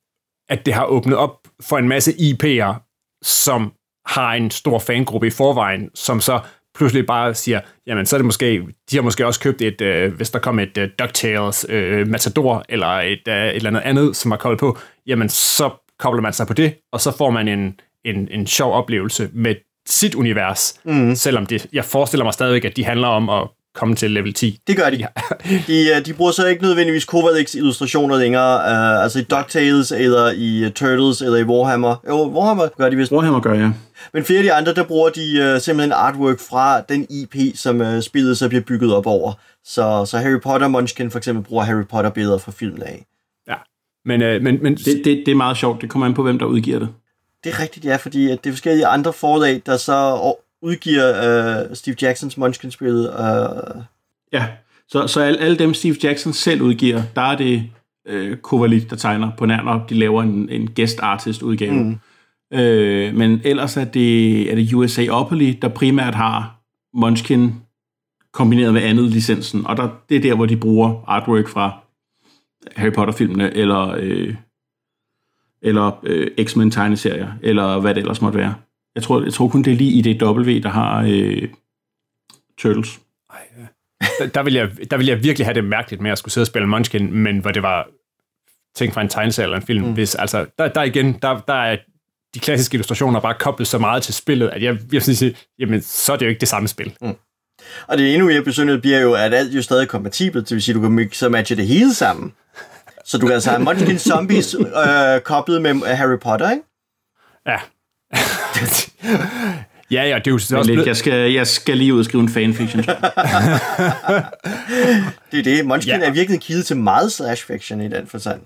[0.49, 2.75] at det har åbnet op for en masse IP'er,
[3.23, 3.73] som
[4.07, 6.41] har en stor fangruppe i forvejen, som så
[6.75, 10.15] pludselig bare siger, jamen så er det måske, de har måske også købt et, øh,
[10.15, 14.17] hvis der kom et øh, DuckTales øh, Matador, eller et, øh, et eller andet andet,
[14.17, 17.49] som var koblet på, jamen så kobler man sig på det, og så får man
[17.49, 19.55] en, en, en sjov oplevelse med
[19.89, 21.15] sit univers, mm.
[21.15, 24.59] selvom det, jeg forestiller mig stadigvæk, at de handler om at komme til level 10.
[24.67, 24.97] Det gør de.
[25.51, 25.63] Ja.
[25.67, 30.31] de, øh, de bruger så ikke nødvendigvis Kovacs illustrationer længere, uh, altså i DuckTales, eller
[30.31, 31.97] i uh, Turtles, eller i Warhammer.
[32.09, 33.13] Jo, Warhammer gør de vist.
[33.13, 33.71] Warhammer gør, ja.
[34.13, 37.81] Men flere af de andre, der bruger de uh, simpelthen artwork fra den IP, som
[37.81, 39.33] uh, spillet så bliver bygget op over.
[39.65, 43.07] Så, så Harry Potter Munchkin for eksempel bruger Harry Potter-billeder fra filmen af.
[43.49, 43.57] Ja,
[44.05, 45.83] men, uh, men, men det, det, det er meget sjovt.
[45.83, 46.89] Det kommer an på, hvem der udgiver det.
[47.45, 50.33] Det er rigtigt, ja, fordi at det er forskellige andre forlag, der så
[50.63, 51.11] udgiver
[51.71, 53.09] uh, Steve Jacksons Munchkin-spil.
[53.19, 53.83] Uh...
[54.33, 54.47] Ja,
[54.89, 57.71] så, så alle, alle dem, Steve Jackson selv udgiver, der er det
[58.13, 61.73] uh, Kovalik, der tegner på nær, når de laver en, en guest artist udgave.
[61.73, 61.99] Mm.
[62.53, 66.61] Uh, men ellers er det, er det USA Opoly, der primært har
[66.95, 67.55] Munchkin
[68.33, 71.79] kombineret med andet licensen, og der, det er der, hvor de bruger artwork fra
[72.77, 74.35] Harry Potter-filmene, eller øh,
[75.63, 78.55] eller øh, X-Men tegneserier, eller hvad det ellers måtte være.
[78.95, 81.49] Jeg tror, jeg tror kun, det er lige i det W, der har øh,
[82.59, 83.01] Turtles.
[83.31, 83.67] Ej, ja.
[84.19, 86.43] der, der, vil jeg, der vil jeg virkelig have det mærkeligt med at skulle sidde
[86.43, 87.89] og spille Munchkin, men hvor det var
[88.75, 89.87] ting fra en tegneserie eller en film.
[89.87, 89.93] Mm.
[89.93, 91.77] Hvis, altså, der, der igen, der, der er
[92.35, 96.13] de klassiske illustrationer bare koblet så meget til spillet, at jeg, jeg sige, jamen, så
[96.13, 96.97] er det jo ikke det samme spil.
[97.01, 97.15] Mm.
[97.87, 100.63] Og det endnu mere besynderligt bliver jo, at alt jo stadig er kompatibelt, det vil
[100.63, 102.33] sige, at du kan så matche det hele sammen.
[103.05, 106.63] Så du kan altså have Munchkin Zombies øh, koblet med Harry Potter, ikke?
[107.47, 107.57] Ja.
[109.91, 112.23] ja, ja, det er jo også lidt, jeg, skal, jeg skal lige ud og skrive
[112.23, 112.83] en fanfiction.
[115.33, 115.67] det er det.
[115.67, 116.07] Munchkin ja.
[116.07, 118.41] er virkelig kildet til meget slash fiction i den forstand.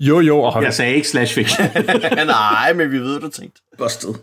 [0.00, 0.38] Jo, jo.
[0.38, 1.68] Og jeg sagde ikke slash fiction.
[2.26, 3.62] Nej, men vi ved, du tænkte.
[3.78, 4.14] Busted.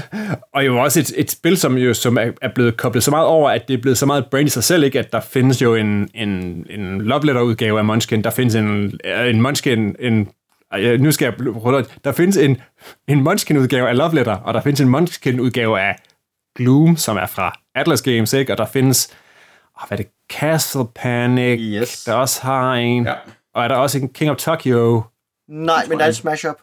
[0.54, 3.26] og jo også et, et spil, som jo som er, er blevet koblet så meget
[3.26, 4.98] over, at det er blevet så meget brand i sig selv, ikke?
[4.98, 6.30] at der findes jo en, en,
[6.70, 10.28] en love letter udgave af Munchkin, der findes en, en Munchkin, en
[10.98, 12.60] nu skal jeg rulle Der findes en,
[13.08, 15.96] en Munchkin-udgave af Love Letter, og der findes en Munchkin-udgave af
[16.56, 18.52] Gloom, som er fra Atlas Games, ikke?
[18.52, 19.16] Og der findes,
[19.82, 22.04] oh, hvad er det, Castle Panic, yes.
[22.04, 23.14] der også har en, ja.
[23.54, 25.02] og er der også en King of Tokyo,
[25.48, 26.56] Nej, men der er en smash-up.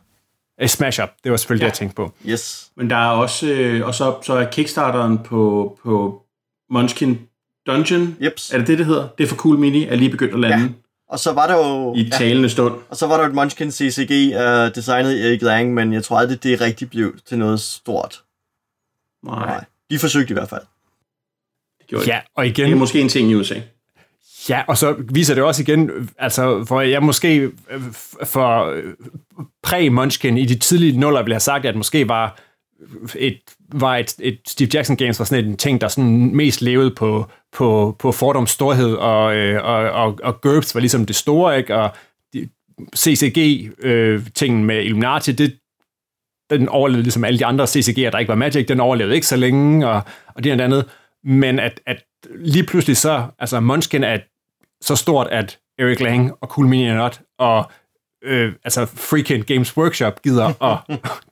[0.61, 1.65] Et smash-up, det var selvfølgelig ja.
[1.65, 2.13] det, jeg tænkte på.
[2.25, 2.71] Yes.
[2.75, 6.23] Men der er også, øh, og så, så er Kickstarteren på, på
[6.69, 7.19] Munchkin
[7.67, 8.51] Dungeon, Jeps.
[8.53, 9.07] er det det, det hedder?
[9.17, 10.63] Det er for Cool Mini, er lige begyndt at lande.
[10.63, 10.69] Ja.
[11.09, 11.95] Og så var der jo...
[11.95, 12.47] I talende ja.
[12.47, 12.81] stund.
[12.89, 16.03] Og så var der et Munchkin CCG uh, øh, designet i Erik Lang, men jeg
[16.03, 18.23] tror aldrig, det rigtig blev til noget stort.
[19.23, 19.45] Nej.
[19.45, 19.65] Nej.
[19.89, 20.61] De forsøgte i hvert fald.
[21.89, 22.65] Det ja, og igen...
[22.65, 23.61] Det er måske en ting i USA.
[24.49, 27.81] Ja, og så viser det også igen, altså, hvor jeg måske øh,
[28.23, 28.93] for øh,
[29.67, 32.39] præ-Munchkin i de tidlige nuller bliver sagt, at måske var
[32.81, 33.39] øh, et,
[33.73, 37.29] var et, et Steve Jackson Games var sådan en ting, der sådan mest levede på,
[37.51, 41.75] på, på fordoms storhed, og, øh, og, og, og GURPS var ligesom det store, ikke?
[41.75, 41.91] og
[42.95, 45.57] CCG-tingen øh, med Illuminati, det,
[46.49, 49.35] den overlevede ligesom alle de andre CCG'er, der ikke var Magic, den overlevede ikke så
[49.35, 50.01] længe, og,
[50.35, 50.85] og det og andet.
[51.23, 52.03] Men at, at
[52.35, 54.17] lige pludselig så, altså Munchkin er
[54.81, 57.71] så stort, at Eric Lang og Cool Mini Not og
[58.23, 60.77] øh, altså freaking Games Workshop gider og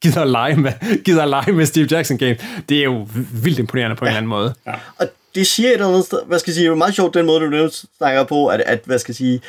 [0.01, 2.37] gider at lege med, gider at lege med Steve Jackson Game.
[2.69, 3.07] Det er jo
[3.43, 4.53] vildt imponerende på en eller anden måde.
[4.67, 4.73] Ja.
[4.99, 7.13] Og det siger et eller andet sted, hvad skal jeg sige, det er meget sjovt
[7.13, 9.41] den måde, du nu snakker på, at, at hvad skal jeg sige,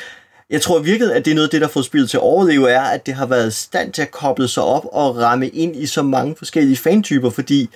[0.49, 2.69] jeg tror virkelig, at det er noget af det, der fået spillet til at overleve,
[2.69, 5.85] er, at det har været stand til at koble sig op og ramme ind i
[5.85, 7.69] så mange forskellige fantyper, fordi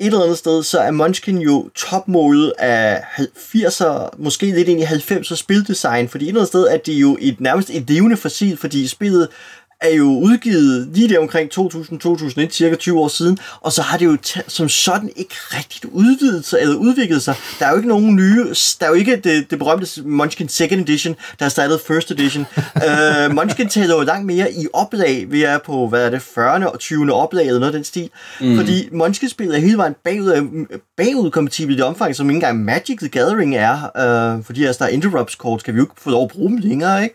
[0.00, 4.84] et eller andet sted, så er Munchkin jo topmålet af 80'er, måske lidt ind i
[4.84, 8.56] 90'er spildesign, fordi et eller andet sted er det jo et, nærmest et levende fossil,
[8.56, 9.28] fordi spillet
[9.84, 14.04] er jo udgivet lige der omkring 2000-2001, cirka 20 år siden, og så har det
[14.04, 14.16] jo
[14.48, 17.34] som sådan ikke rigtigt udvidet sig, eller udviklet sig.
[17.58, 18.44] Der er jo ikke nogen nye,
[18.80, 22.46] der er jo ikke det, det berømte Munchkin Second Edition, der er startet First Edition.
[22.56, 26.72] uh, Munchkin taler jo langt mere i oplag, vi er på, hvad er det, 40.
[26.72, 27.12] og 20.
[27.12, 28.10] oplag, eller noget af den stil.
[28.40, 28.56] Mm.
[28.56, 30.66] Fordi Munchkin-spillet er hele vejen bagud,
[30.96, 34.94] bagudkompatibelt i omfang, som ikke engang Magic the Gathering er, uh, fordi altså der er
[34.94, 37.14] interrupts kort, kan vi jo ikke få lov at bruge dem længere, ikke?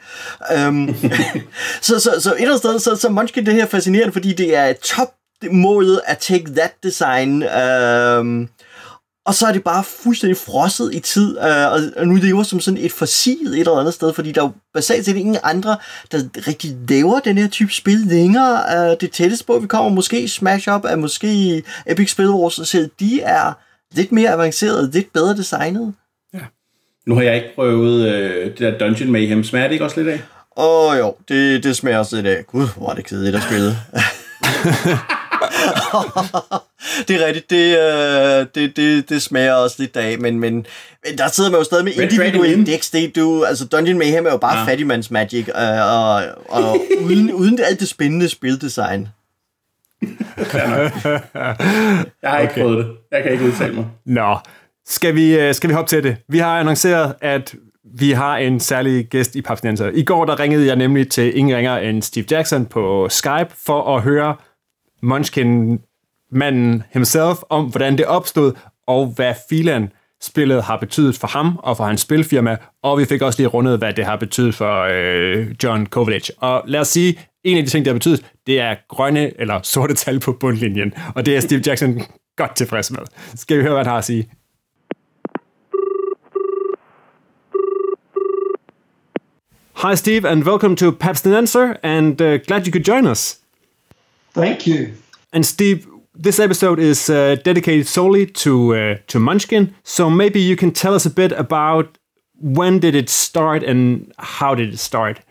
[0.68, 0.96] Um,
[1.82, 4.56] så, så, så et eller andet sted, så, så Munchkin det her fascinerende, fordi det
[4.56, 5.14] er top
[5.52, 8.50] målet at take that design, um,
[9.26, 12.78] og så er det bare fuldstændig frosset i tid, øh, og nu lever som sådan
[12.78, 15.78] et fossil et eller andet sted, fordi der er jo basalt set ingen andre,
[16.12, 18.62] der rigtig laver den her type spil længere.
[18.92, 22.90] Øh, det tætteste på, vi kommer måske Smash Up, er måske Epic Spil Wars, så
[23.00, 23.54] de er
[23.96, 25.94] lidt mere avanceret, lidt bedre designet.
[26.34, 26.40] Ja.
[27.08, 29.44] Nu har jeg ikke prøvet øh, det der Dungeon Mayhem.
[29.44, 30.22] Smager det ikke også lidt af?
[30.58, 32.46] Åh oh, jo, det, det smager også lidt af.
[32.48, 33.68] Gud, hvor er det kedeligt at spille.
[37.08, 40.54] det er rigtigt, det, øh, det, det, det smager også lidt af, men, men,
[41.06, 42.90] men der sidder man jo stadig med individuelle decks.
[42.90, 44.66] Det, du, altså Dungeon Mayhem er jo bare ja.
[44.66, 45.56] fattigmands magic, øh,
[45.94, 49.08] og, og uden, uden alt det spændende spildesign.
[50.02, 50.10] jeg
[52.24, 52.62] har ikke okay.
[52.62, 52.88] prøvet det.
[53.12, 53.86] Jeg kan ikke udtale mig.
[54.06, 54.38] Nå,
[54.88, 56.18] skal vi, øh, skal vi hoppe til det?
[56.28, 57.56] Vi har annonceret, at
[57.94, 59.90] vi har en særlig gæst i Papsnenser.
[59.94, 63.96] I går der ringede jeg nemlig til ingen ringer end Steve Jackson på Skype for
[63.96, 64.36] at høre
[65.02, 68.54] Munchkin-manden himself om, hvordan det opstod,
[68.88, 73.22] og hvad filan spillet har betydet for ham og for hans spilfirma, og vi fik
[73.22, 76.30] også lige rundet, hvad det har betydet for øh, John Kovacic.
[76.38, 79.60] Og lad os sige, en af de ting, der har betydet, det er grønne eller
[79.64, 82.02] sorte tal på bundlinjen, og det er Steve Jackson
[82.38, 83.00] godt tilfreds med.
[83.36, 84.30] Skal vi høre, hvad han har at sige?
[89.80, 93.40] Hi, Steve, and welcome to Paps the Answer, and uh, glad you could join us.
[94.34, 94.94] Thank you.
[95.32, 99.74] And Steve, this episode is uh, dedicated solely to uh, to Munchkin.
[99.84, 101.98] So maybe you can tell us a bit about
[102.42, 105.22] when did it start and how did it start?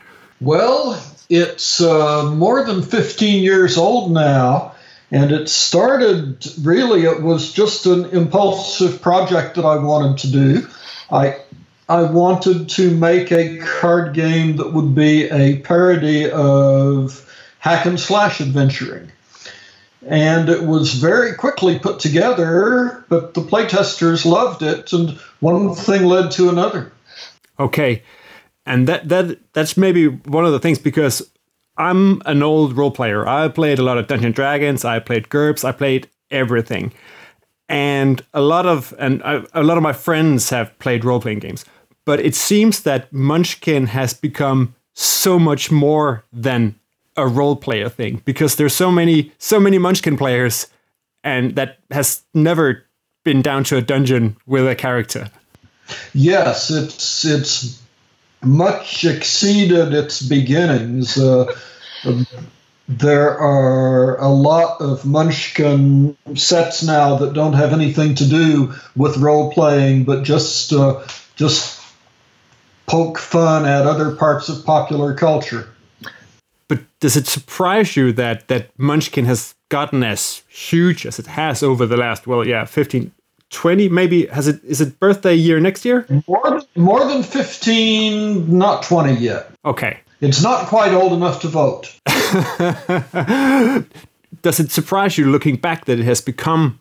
[0.41, 4.75] Well, it's uh, more than 15 years old now.
[5.11, 10.69] And it started really, it was just an impulsive project that I wanted to do.
[11.11, 11.37] I
[11.89, 17.25] I wanted to make a card game that would be a parody of
[17.61, 19.11] hack and slash adventuring.
[20.07, 25.11] And it was very quickly put together, but the playtesters loved it, and
[25.41, 26.93] one thing led to another.
[27.59, 28.03] Okay.
[28.65, 31.31] And that, that that's maybe one of the things because
[31.79, 33.27] I'm an old role player.
[33.27, 36.93] I played a lot of Dungeon Dragons, I played GURPS, I played everything.
[37.69, 41.41] And a lot of and I, a lot of my friends have played role playing
[41.41, 41.65] games
[42.09, 46.75] but it seems that Munchkin has become so much more than
[47.19, 50.69] a role player thing because there's so many so many Munchkin players,
[51.23, 52.87] and that has never
[53.27, 55.31] been down to a dungeon with a character.
[56.15, 57.83] Yes, it's it's
[58.43, 61.19] much exceeded its beginnings.
[61.19, 61.55] Uh,
[62.89, 69.19] there are a lot of Munchkin sets now that don't have anything to do with
[69.19, 71.05] role playing, but just uh,
[71.37, 71.78] just
[72.89, 75.69] poke fun at other parts of popular culture.
[76.69, 81.63] But does it surprise you that that Munchkin has gotten as huge as it has
[81.63, 83.13] over the last well, yeah, 15,
[83.51, 86.07] 20 maybe has it is it birthday year next year?
[86.27, 89.51] More more than 15, not 20 yet.
[89.65, 90.01] Okay.
[90.21, 91.95] It's not quite old enough to vote.
[94.43, 96.81] does it surprise you looking back that it has become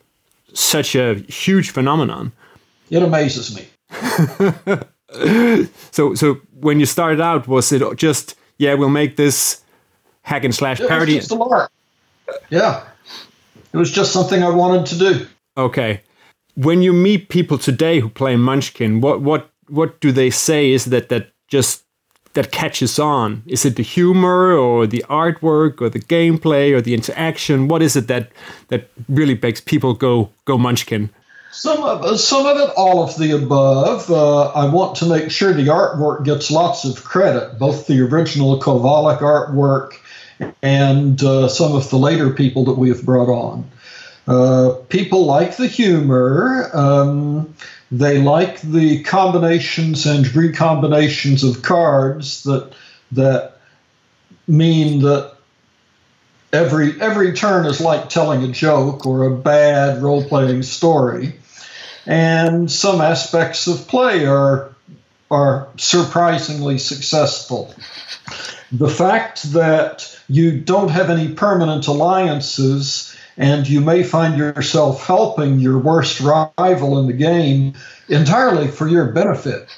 [0.53, 2.31] such a huge phenomenon?
[2.89, 3.67] It amazes me.
[5.91, 9.61] so so when you started out, was it just yeah we'll make this
[10.21, 11.17] hack and slash parody?
[11.17, 11.69] It was
[12.49, 12.83] yeah,
[13.73, 15.27] it was just something I wanted to do.
[15.57, 16.01] Okay,
[16.55, 20.71] when you meet people today who play Munchkin, what what what do they say?
[20.71, 21.83] Is that that just
[22.33, 23.43] that catches on?
[23.47, 27.67] Is it the humor or the artwork or the gameplay or the interaction?
[27.67, 28.31] What is it that
[28.67, 31.09] that really makes people go go Munchkin?
[31.51, 34.11] Some of, some of it, all of the above.
[34.11, 38.59] Uh, I want to make sure the artwork gets lots of credit, both the original
[38.59, 39.93] Kovalik artwork
[40.61, 43.69] and uh, some of the later people that we have brought on.
[44.27, 46.69] Uh, people like the humor.
[46.73, 47.55] Um,
[47.91, 52.73] they like the combinations and recombinations of cards that
[53.13, 53.59] that
[54.47, 55.36] mean that
[56.53, 61.33] every every turn is like telling a joke or a bad role playing story,
[62.05, 64.73] and some aspects of play are
[65.29, 67.73] are surprisingly successful.
[68.71, 75.59] the fact that you don't have any permanent alliances and you may find yourself helping
[75.59, 77.73] your worst rival in the game
[78.09, 79.69] entirely for your benefit.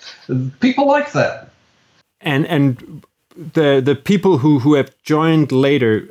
[0.60, 1.50] People like that.
[2.22, 3.04] And and
[3.36, 6.08] the the people who who have joined later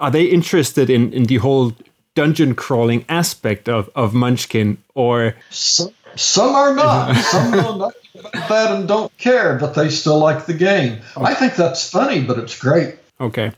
[0.00, 1.72] are they interested in in the whole
[2.14, 7.16] dungeon crawling aspect of of Munchkin or some, some are not.
[7.16, 11.00] some know nothing about that and don't care, but they still like the game.
[11.16, 11.26] Okay.
[11.26, 12.96] I think that's funny, but it's great.
[13.20, 13.52] Okay.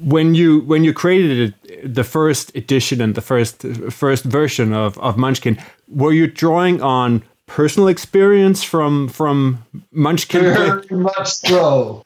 [0.00, 4.96] When you when you created it, the first edition and the first first version of,
[4.98, 10.42] of Munchkin, were you drawing on personal experience from from Munchkin?
[10.42, 12.04] Very much so.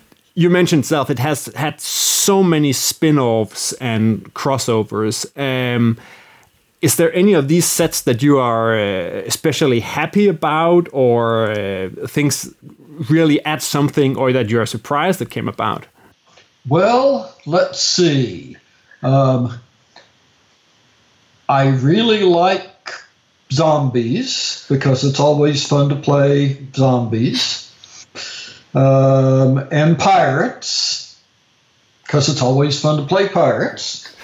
[0.36, 5.26] you mentioned self; it has had so many spin-offs and crossovers.
[5.36, 5.98] Um,
[6.82, 11.88] is there any of these sets that you are uh, especially happy about, or uh,
[12.06, 12.54] things
[13.10, 15.86] really add something, or that you are surprised that came about?
[16.68, 18.56] Well, let's see.
[19.02, 19.58] Um,
[21.48, 22.90] I really like
[23.52, 27.65] zombies because it's always fun to play zombies.
[28.76, 31.06] Um, and pirates
[32.02, 34.14] because it's always fun to play pirates.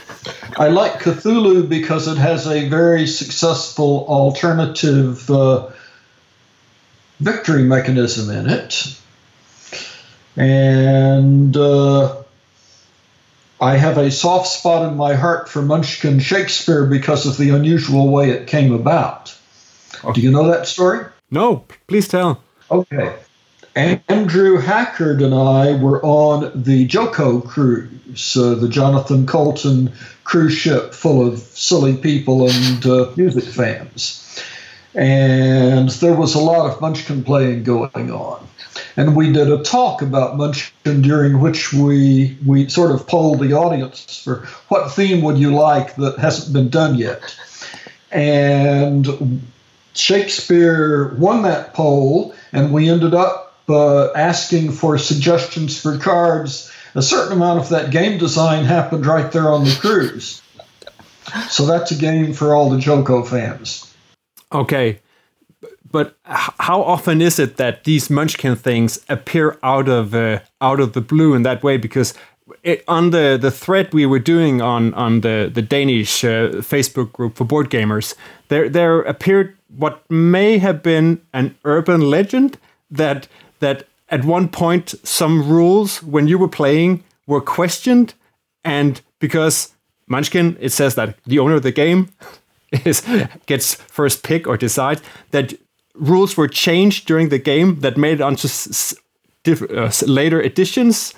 [0.56, 5.70] I like Cthulhu because it has a very successful alternative uh,
[7.18, 8.98] victory mechanism in it.
[10.36, 12.22] And uh,
[13.60, 18.10] I have a soft spot in my heart for Munchkin Shakespeare because of the unusual
[18.10, 19.36] way it came about.
[20.14, 21.04] Do you know that story?
[21.30, 22.42] No, please tell.
[22.70, 23.14] Okay.
[23.74, 29.92] Andrew Hackard and I were on the Joko cruise, uh, the Jonathan Colton
[30.24, 34.18] cruise ship full of silly people and uh, music fans.
[34.94, 38.46] And there was a lot of Munchkin playing going on
[38.96, 43.52] and we did a talk about Munchkin during which we we sort of polled the
[43.52, 47.36] audience for what theme would you like that hasn't been done yet,
[48.10, 49.42] and
[49.94, 56.70] Shakespeare won that poll, and we ended up uh, asking for suggestions for cards.
[56.94, 60.42] A certain amount of that game design happened right there on the cruise.
[61.48, 63.94] So that's a game for all the Joko fans.
[64.52, 65.00] Okay,
[65.90, 70.94] but how often is it that these Munchkin things appear out of uh, out of
[70.94, 71.76] the blue in that way?
[71.76, 72.14] Because
[72.62, 77.12] it, on the, the thread we were doing on on the the Danish uh, Facebook
[77.12, 78.14] group for board gamers,
[78.48, 82.58] there there appeared what may have been an urban legend
[82.90, 83.28] that
[83.62, 88.14] that at one point some rules when you were playing were questioned,
[88.64, 89.72] and because
[90.06, 92.10] Munchkin, it says that the owner of the game
[92.84, 93.02] is
[93.46, 95.00] gets first pick or decide
[95.30, 95.54] that
[95.94, 98.48] rules were changed during the game that made it onto
[99.46, 101.14] uh, later editions?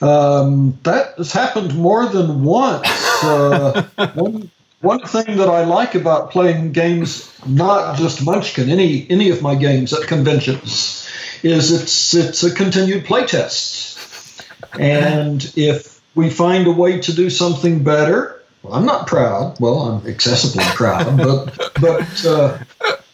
[0.00, 2.88] Um, that has happened more than once.
[3.22, 4.50] Uh, one,
[4.82, 9.54] one thing that I like about playing games, not just Munchkin, any any of my
[9.54, 11.08] games at conventions,
[11.42, 14.46] is it's it's a continued playtest,
[14.78, 19.58] and if we find a way to do something better, well, I'm not proud.
[19.60, 22.58] Well, I'm excessively proud, but but uh,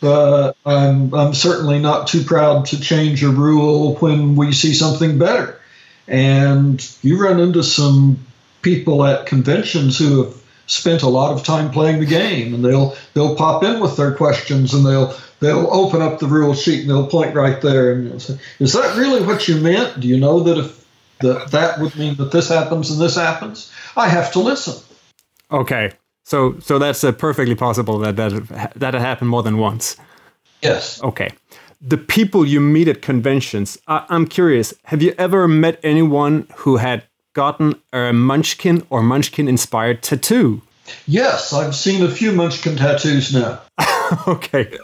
[0.03, 5.19] uh, I'm I'm certainly not too proud to change a rule when we see something
[5.19, 5.61] better.
[6.07, 8.25] And you run into some
[8.63, 10.38] people at conventions who have
[10.69, 14.15] spent a lot of time playing the game, and they'll they'll pop in with their
[14.15, 18.23] questions, and they'll they'll open up the rule sheet and they'll point right there and
[18.23, 20.01] say, "Is that really what you meant?
[20.01, 20.87] Do you know that if
[21.21, 24.81] that that would mean that this happens and this happens?" I have to listen.
[25.51, 25.93] Okay,
[26.25, 29.97] so so that's uh, perfectly possible that that that happened more than once.
[30.63, 31.03] Yes.
[31.03, 31.31] Okay.
[31.81, 34.75] The people you meet at conventions, I, I'm curious.
[34.87, 37.05] Have you ever met anyone who had
[37.39, 40.61] gotten a Munchkin or Munchkin inspired tattoo?
[41.07, 43.61] Yes, I've seen a few Munchkin tattoos now.
[44.27, 44.77] okay.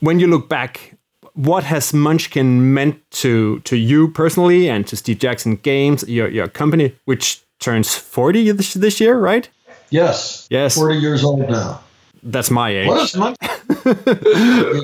[0.00, 0.96] when you look back,
[1.34, 6.48] what has Munchkin meant to to you personally and to Steve Jackson Games, your your
[6.48, 9.48] company, which turns 40 this, this year, right?
[9.90, 10.48] Yes.
[10.50, 10.74] Yes.
[10.74, 11.80] 40 years old now.
[12.24, 12.88] That's my age.
[12.88, 13.48] What is Munchkin?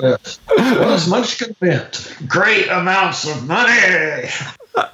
[0.02, 0.38] yes.
[0.46, 2.16] What is Munchkin meant?
[2.28, 4.28] Great amounts of money.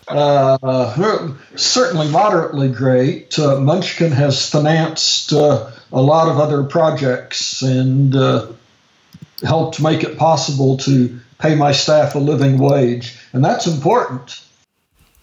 [0.08, 3.38] Uh, certainly moderately great.
[3.38, 8.46] Uh, Munchkin has financed uh, a lot of other projects and uh,
[9.42, 14.40] helped make it possible to pay my staff a living wage, and that's important.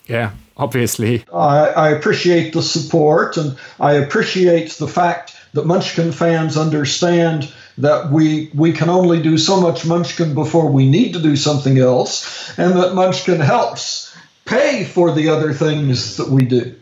[0.05, 1.23] Yeah, obviously.
[1.33, 8.11] I, I appreciate the support and I appreciate the fact that Munchkin fans understand that
[8.11, 12.57] we we can only do so much Munchkin before we need to do something else,
[12.57, 14.12] and that Munchkin helps
[14.45, 16.75] pay for the other things that we do.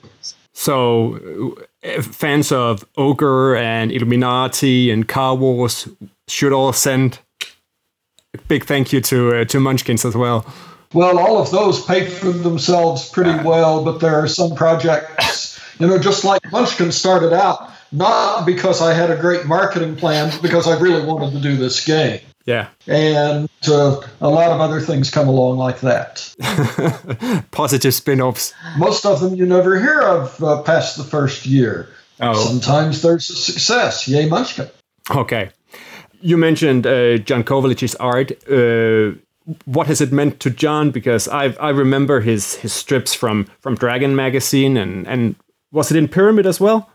[0.53, 1.57] So,
[2.01, 5.88] fans of Ogre and Illuminati and Car Wars
[6.28, 7.20] should all send
[8.34, 10.45] a big thank you to uh, to Munchkins as well.
[10.93, 15.88] Well, all of those pay for themselves pretty well, but there are some projects, you
[15.88, 20.41] know, just like Munchkin started out not because I had a great marketing plan, but
[20.41, 22.22] because I really wanted to do this game.
[22.46, 22.70] Yeah.
[22.88, 26.34] And uh, a lot of other things come along like that.
[27.52, 28.54] Positive spin offs.
[28.78, 31.89] Most of them you never hear of uh, past the first year.
[32.20, 32.34] Oh.
[32.34, 34.08] Sometimes there's a success.
[34.08, 34.70] Yay, Munchkin.
[35.10, 35.50] Okay.
[36.22, 38.32] You mentioned uh, John Kovalich's art.
[38.50, 39.18] Uh,
[39.66, 40.92] what has it meant to John?
[40.92, 45.36] Because I I remember his his strips from from Dragon magazine and and
[45.72, 46.89] was it in Pyramid as well?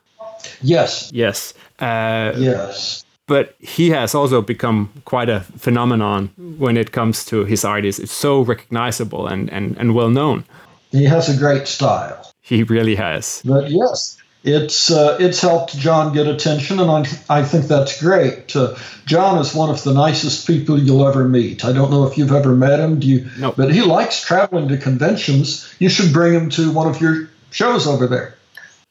[0.62, 1.10] Yes.
[1.12, 1.54] Yes.
[1.80, 3.04] Uh, Yes.
[3.26, 7.84] But he has also become quite a phenomenon when it comes to his art.
[7.84, 10.44] It's, so recognizable and, and, and well known.
[10.92, 12.32] He has a great style.
[12.40, 13.42] He really has.
[13.44, 18.54] But yes, it's uh, it's helped John get attention, and I, I think that's great.
[18.54, 21.64] Uh, John is one of the nicest people you'll ever meet.
[21.64, 23.28] I don't know if you've ever met him, do you?
[23.38, 23.50] No.
[23.50, 25.74] But he likes traveling to conventions.
[25.80, 28.36] You should bring him to one of your shows over there.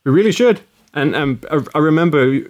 [0.03, 0.59] We really should.
[0.93, 2.41] And um, I, I remember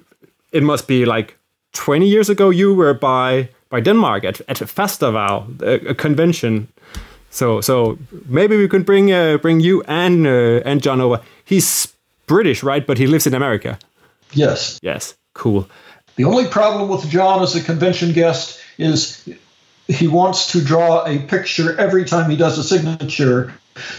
[0.51, 1.37] it must be like
[1.75, 6.67] 20 years ago you were by by Denmark at, at a festival, a, a convention.
[7.29, 7.97] So so
[8.27, 11.21] maybe we could bring uh, bring you and uh, and John over.
[11.43, 11.93] He's
[12.27, 12.87] British, right?
[12.87, 13.77] But he lives in America.
[14.31, 14.79] Yes.
[14.81, 15.67] Yes, cool.
[16.15, 19.27] The only problem with John as a convention guest is
[19.87, 23.53] he wants to draw a picture every time he does a signature.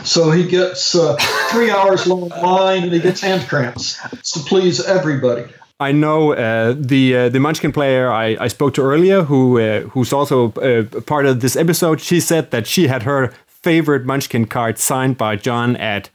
[0.04, 1.16] So he gets uh,
[1.50, 3.98] three hours long line and he gets hand cramps
[4.32, 5.44] to please everybody.
[5.78, 9.80] I know uh, the uh, the Munchkin player I, I spoke to earlier, who uh,
[9.92, 12.00] who's also uh, part of this episode.
[12.00, 16.08] She said that she had her favorite Munchkin card signed by John at,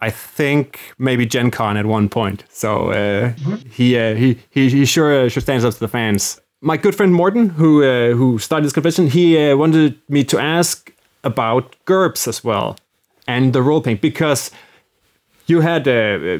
[0.00, 2.44] I think maybe Gen Con at one point.
[2.48, 3.32] So uh,
[3.70, 6.40] he, uh, he he he sure sure stands up to the fans.
[6.60, 7.82] My good friend Morton, who
[8.14, 10.92] who started this convention, he wanted me to ask
[11.22, 12.76] about GURPS as well
[13.26, 14.50] and the role playing because
[15.46, 16.38] you had uh,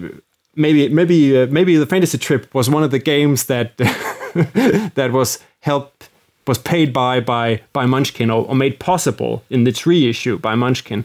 [0.56, 3.76] maybe maybe uh, maybe the fantasy trip was one of the games that
[4.94, 6.08] that was helped
[6.46, 11.04] was paid by by by Munchkin or, or made possible in its reissue by Munchkin.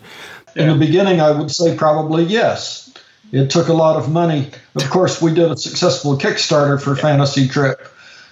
[0.55, 2.87] In the beginning, I would say probably yes.
[3.31, 4.49] It took a lot of money.
[4.75, 7.79] Of course, we did a successful Kickstarter for Fantasy Trip,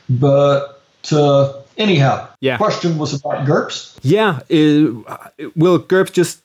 [0.09, 2.57] but uh, anyhow, Yeah.
[2.57, 3.97] question was about GURPS.
[4.03, 6.41] Yeah, uh, will GURPS just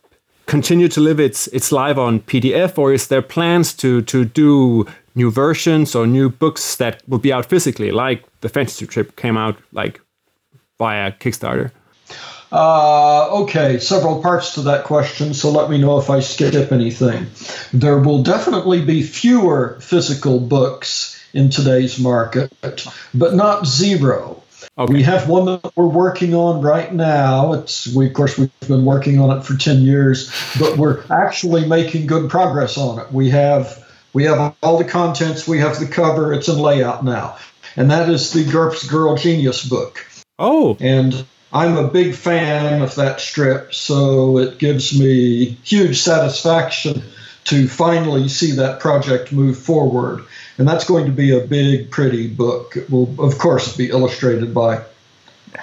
[0.47, 4.87] continue to live its its life on PDF, or is there plans to to do
[5.15, 9.37] new versions or new books that will be out physically, like the fantasy trip came
[9.37, 10.01] out like
[10.79, 11.71] via Kickstarter?
[12.53, 17.27] Uh, okay, several parts to that question, so let me know if I skip anything.
[17.73, 22.53] There will definitely be fewer physical books in today's market,
[23.13, 24.44] but not zero.
[24.79, 24.93] Okay.
[24.93, 27.53] We have one that we're working on right now.
[27.55, 31.67] It's we, of course, we've been working on it for ten years, but we're actually
[31.67, 33.13] making good progress on it.
[33.13, 35.47] We have we have all the contents.
[35.47, 36.33] We have the cover.
[36.33, 37.37] It's in layout now,
[37.77, 40.07] and that is the GURPS Girl Genius book.
[40.39, 47.05] Oh, And I'm a big fan of that strip, so it gives me huge satisfaction
[47.45, 50.25] to finally see that project move forward.
[50.59, 52.77] And that's going to be a big, pretty book.
[52.77, 54.83] It will, of course, be illustrated by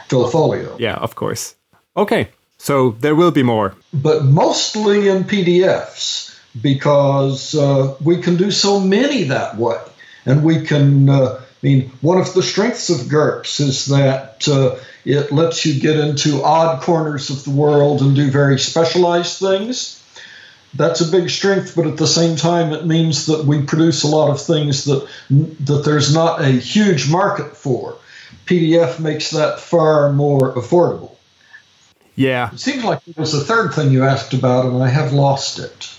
[0.08, 1.56] Phil Folio, yeah, of course.
[1.96, 3.76] Okay, so there will be more.
[3.94, 9.78] but mostly in PDFs because uh, we can do so many that way.
[10.26, 14.76] And we can, uh, I mean, one of the strengths of GURPS is that uh,
[15.06, 20.01] it lets you get into odd corners of the world and do very specialized things.
[20.74, 24.08] That's a big strength, but at the same time, it means that we produce a
[24.08, 27.98] lot of things that that there's not a huge market for.
[28.46, 31.16] PDF makes that far more affordable.
[32.16, 35.14] Yeah, It seems like it was the third thing you asked about, and I have
[35.14, 35.90] lost it.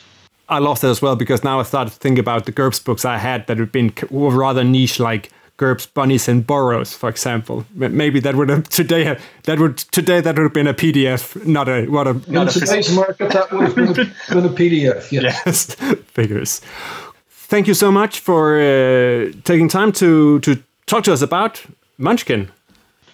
[0.49, 3.05] I lost it as well because now I started to think about the GURPS books
[3.05, 7.65] I had that had been rather niche, like GURPS Bunnies and Burrows, for example.
[7.75, 11.37] Maybe that would have today have- that would today that would have been a PDF,
[11.47, 13.95] not a what a In not a today's market, that would have been a,
[14.35, 15.13] been a PDF.
[15.13, 15.23] Yes.
[15.47, 15.75] Yes,
[16.15, 16.61] figures.
[17.31, 21.63] Thank you so much for uh, taking time to to talk to us about
[21.99, 22.51] Munchkin.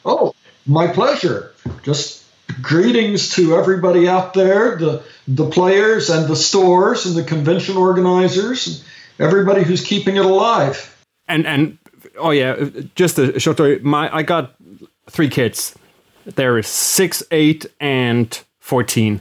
[0.05, 0.33] Oh,
[0.67, 1.53] my pleasure.
[1.83, 2.25] Just
[2.63, 8.67] greetings to everybody out there, the the players and the stores and the convention organizers,
[8.67, 8.85] and
[9.19, 10.97] everybody who's keeping it alive.
[11.27, 11.79] And and
[12.19, 13.79] oh yeah, uh, just a short story.
[13.81, 14.55] My I got
[15.11, 15.75] three kids.
[16.25, 19.21] They're six, eight, and fourteen,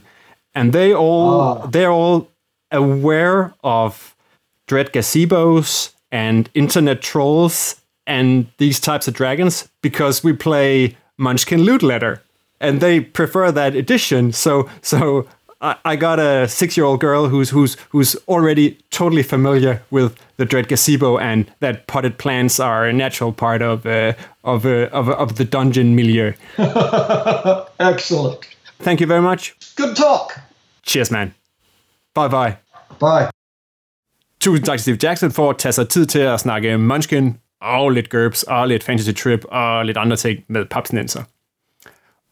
[0.54, 1.66] and they all ah.
[1.66, 2.28] they're all
[2.70, 4.14] aware of
[4.66, 11.82] dread gazebos and internet trolls and these types of dragons because we play Munchkin Loot
[11.82, 12.22] Letter,
[12.60, 14.32] and they prefer that edition.
[14.32, 15.26] So so
[15.60, 20.68] I, I got a six-year-old girl who's who's who's already totally familiar with the Dread
[20.68, 24.12] Gazebo and that potted plants are a natural part of uh,
[24.44, 26.32] of, uh, of of the dungeon milieu.
[27.80, 28.46] Excellent.
[28.80, 29.54] Thank you very much.
[29.76, 30.40] Good talk.
[30.82, 31.34] Cheers, man.
[32.14, 32.56] Bye bye.
[33.00, 33.30] Bye.
[34.40, 37.90] Tusind tak til Steve Jackson for at tage sig tid til at snakke Munchkin og
[37.90, 41.22] lidt GURPS og lidt Fantasy Trip og lidt andre ting med papsnenser.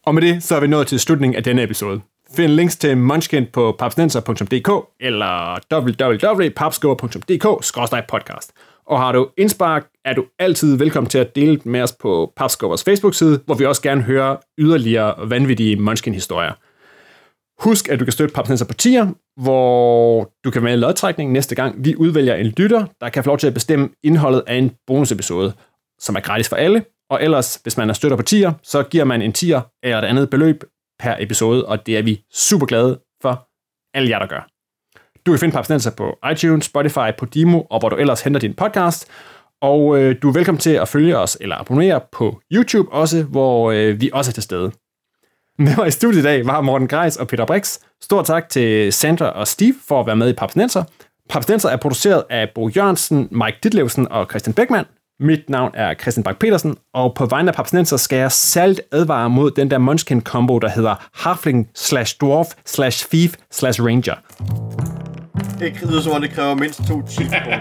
[0.03, 2.01] Og med det, så er vi nået til slutningen af denne episode.
[2.37, 4.71] Find links til Munchkin på papsnenser.dk
[5.01, 8.53] eller www.papskubber.dk-podcast.
[8.87, 12.85] Og har du indspark, er du altid velkommen til at dele med os på Papskubbers
[12.85, 16.53] Facebook-side, hvor vi også gerne hører yderligere vanvittige Munchkin-historier.
[17.65, 19.07] Husk, at du kan støtte Papsnenser på tier,
[19.41, 21.85] hvor du kan være med i lodtrækning næste gang.
[21.85, 25.53] Vi udvælger en lytter, der kan få lov til at bestemme indholdet af en bonusepisode,
[25.99, 26.85] som er gratis for alle.
[27.11, 30.05] Og ellers, hvis man er støtter på tier, så giver man en tier eller et
[30.05, 30.65] andet beløb
[30.99, 33.49] per episode, og det er vi super glade for
[33.95, 34.49] alle jer, der gør.
[35.27, 39.09] Du kan finde Papsnenser på iTunes, Spotify, Podimo og hvor du ellers henter din podcast.
[39.63, 43.71] Og øh, du er velkommen til at følge os eller abonnere på YouTube også, hvor
[43.71, 44.73] øh, vi også er til stede.
[45.59, 47.79] Med mig i studiet i dag var Morten Greis og Peter Brix.
[48.01, 50.85] Stor tak til Sandra og Steve for at være med i Papsnenser.
[51.31, 54.87] Papsnenser er produceret af Bo Jørgensen, Mike Ditlevsen og Christian Beckmann.
[55.21, 59.31] Mit navn er Christian Bak petersen og på vegne af Papsnenser skal jeg særligt advare
[59.31, 64.15] mod den der Munchkin-kombo, der hedder Halfling slash Dwarf slash Thief slash Ranger.
[65.59, 67.59] Det lyder som om, det kræver mindst to timer.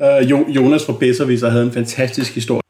[0.00, 2.60] Uh, Jo- Jonas fra Besserwisser havde en fantastisk historie.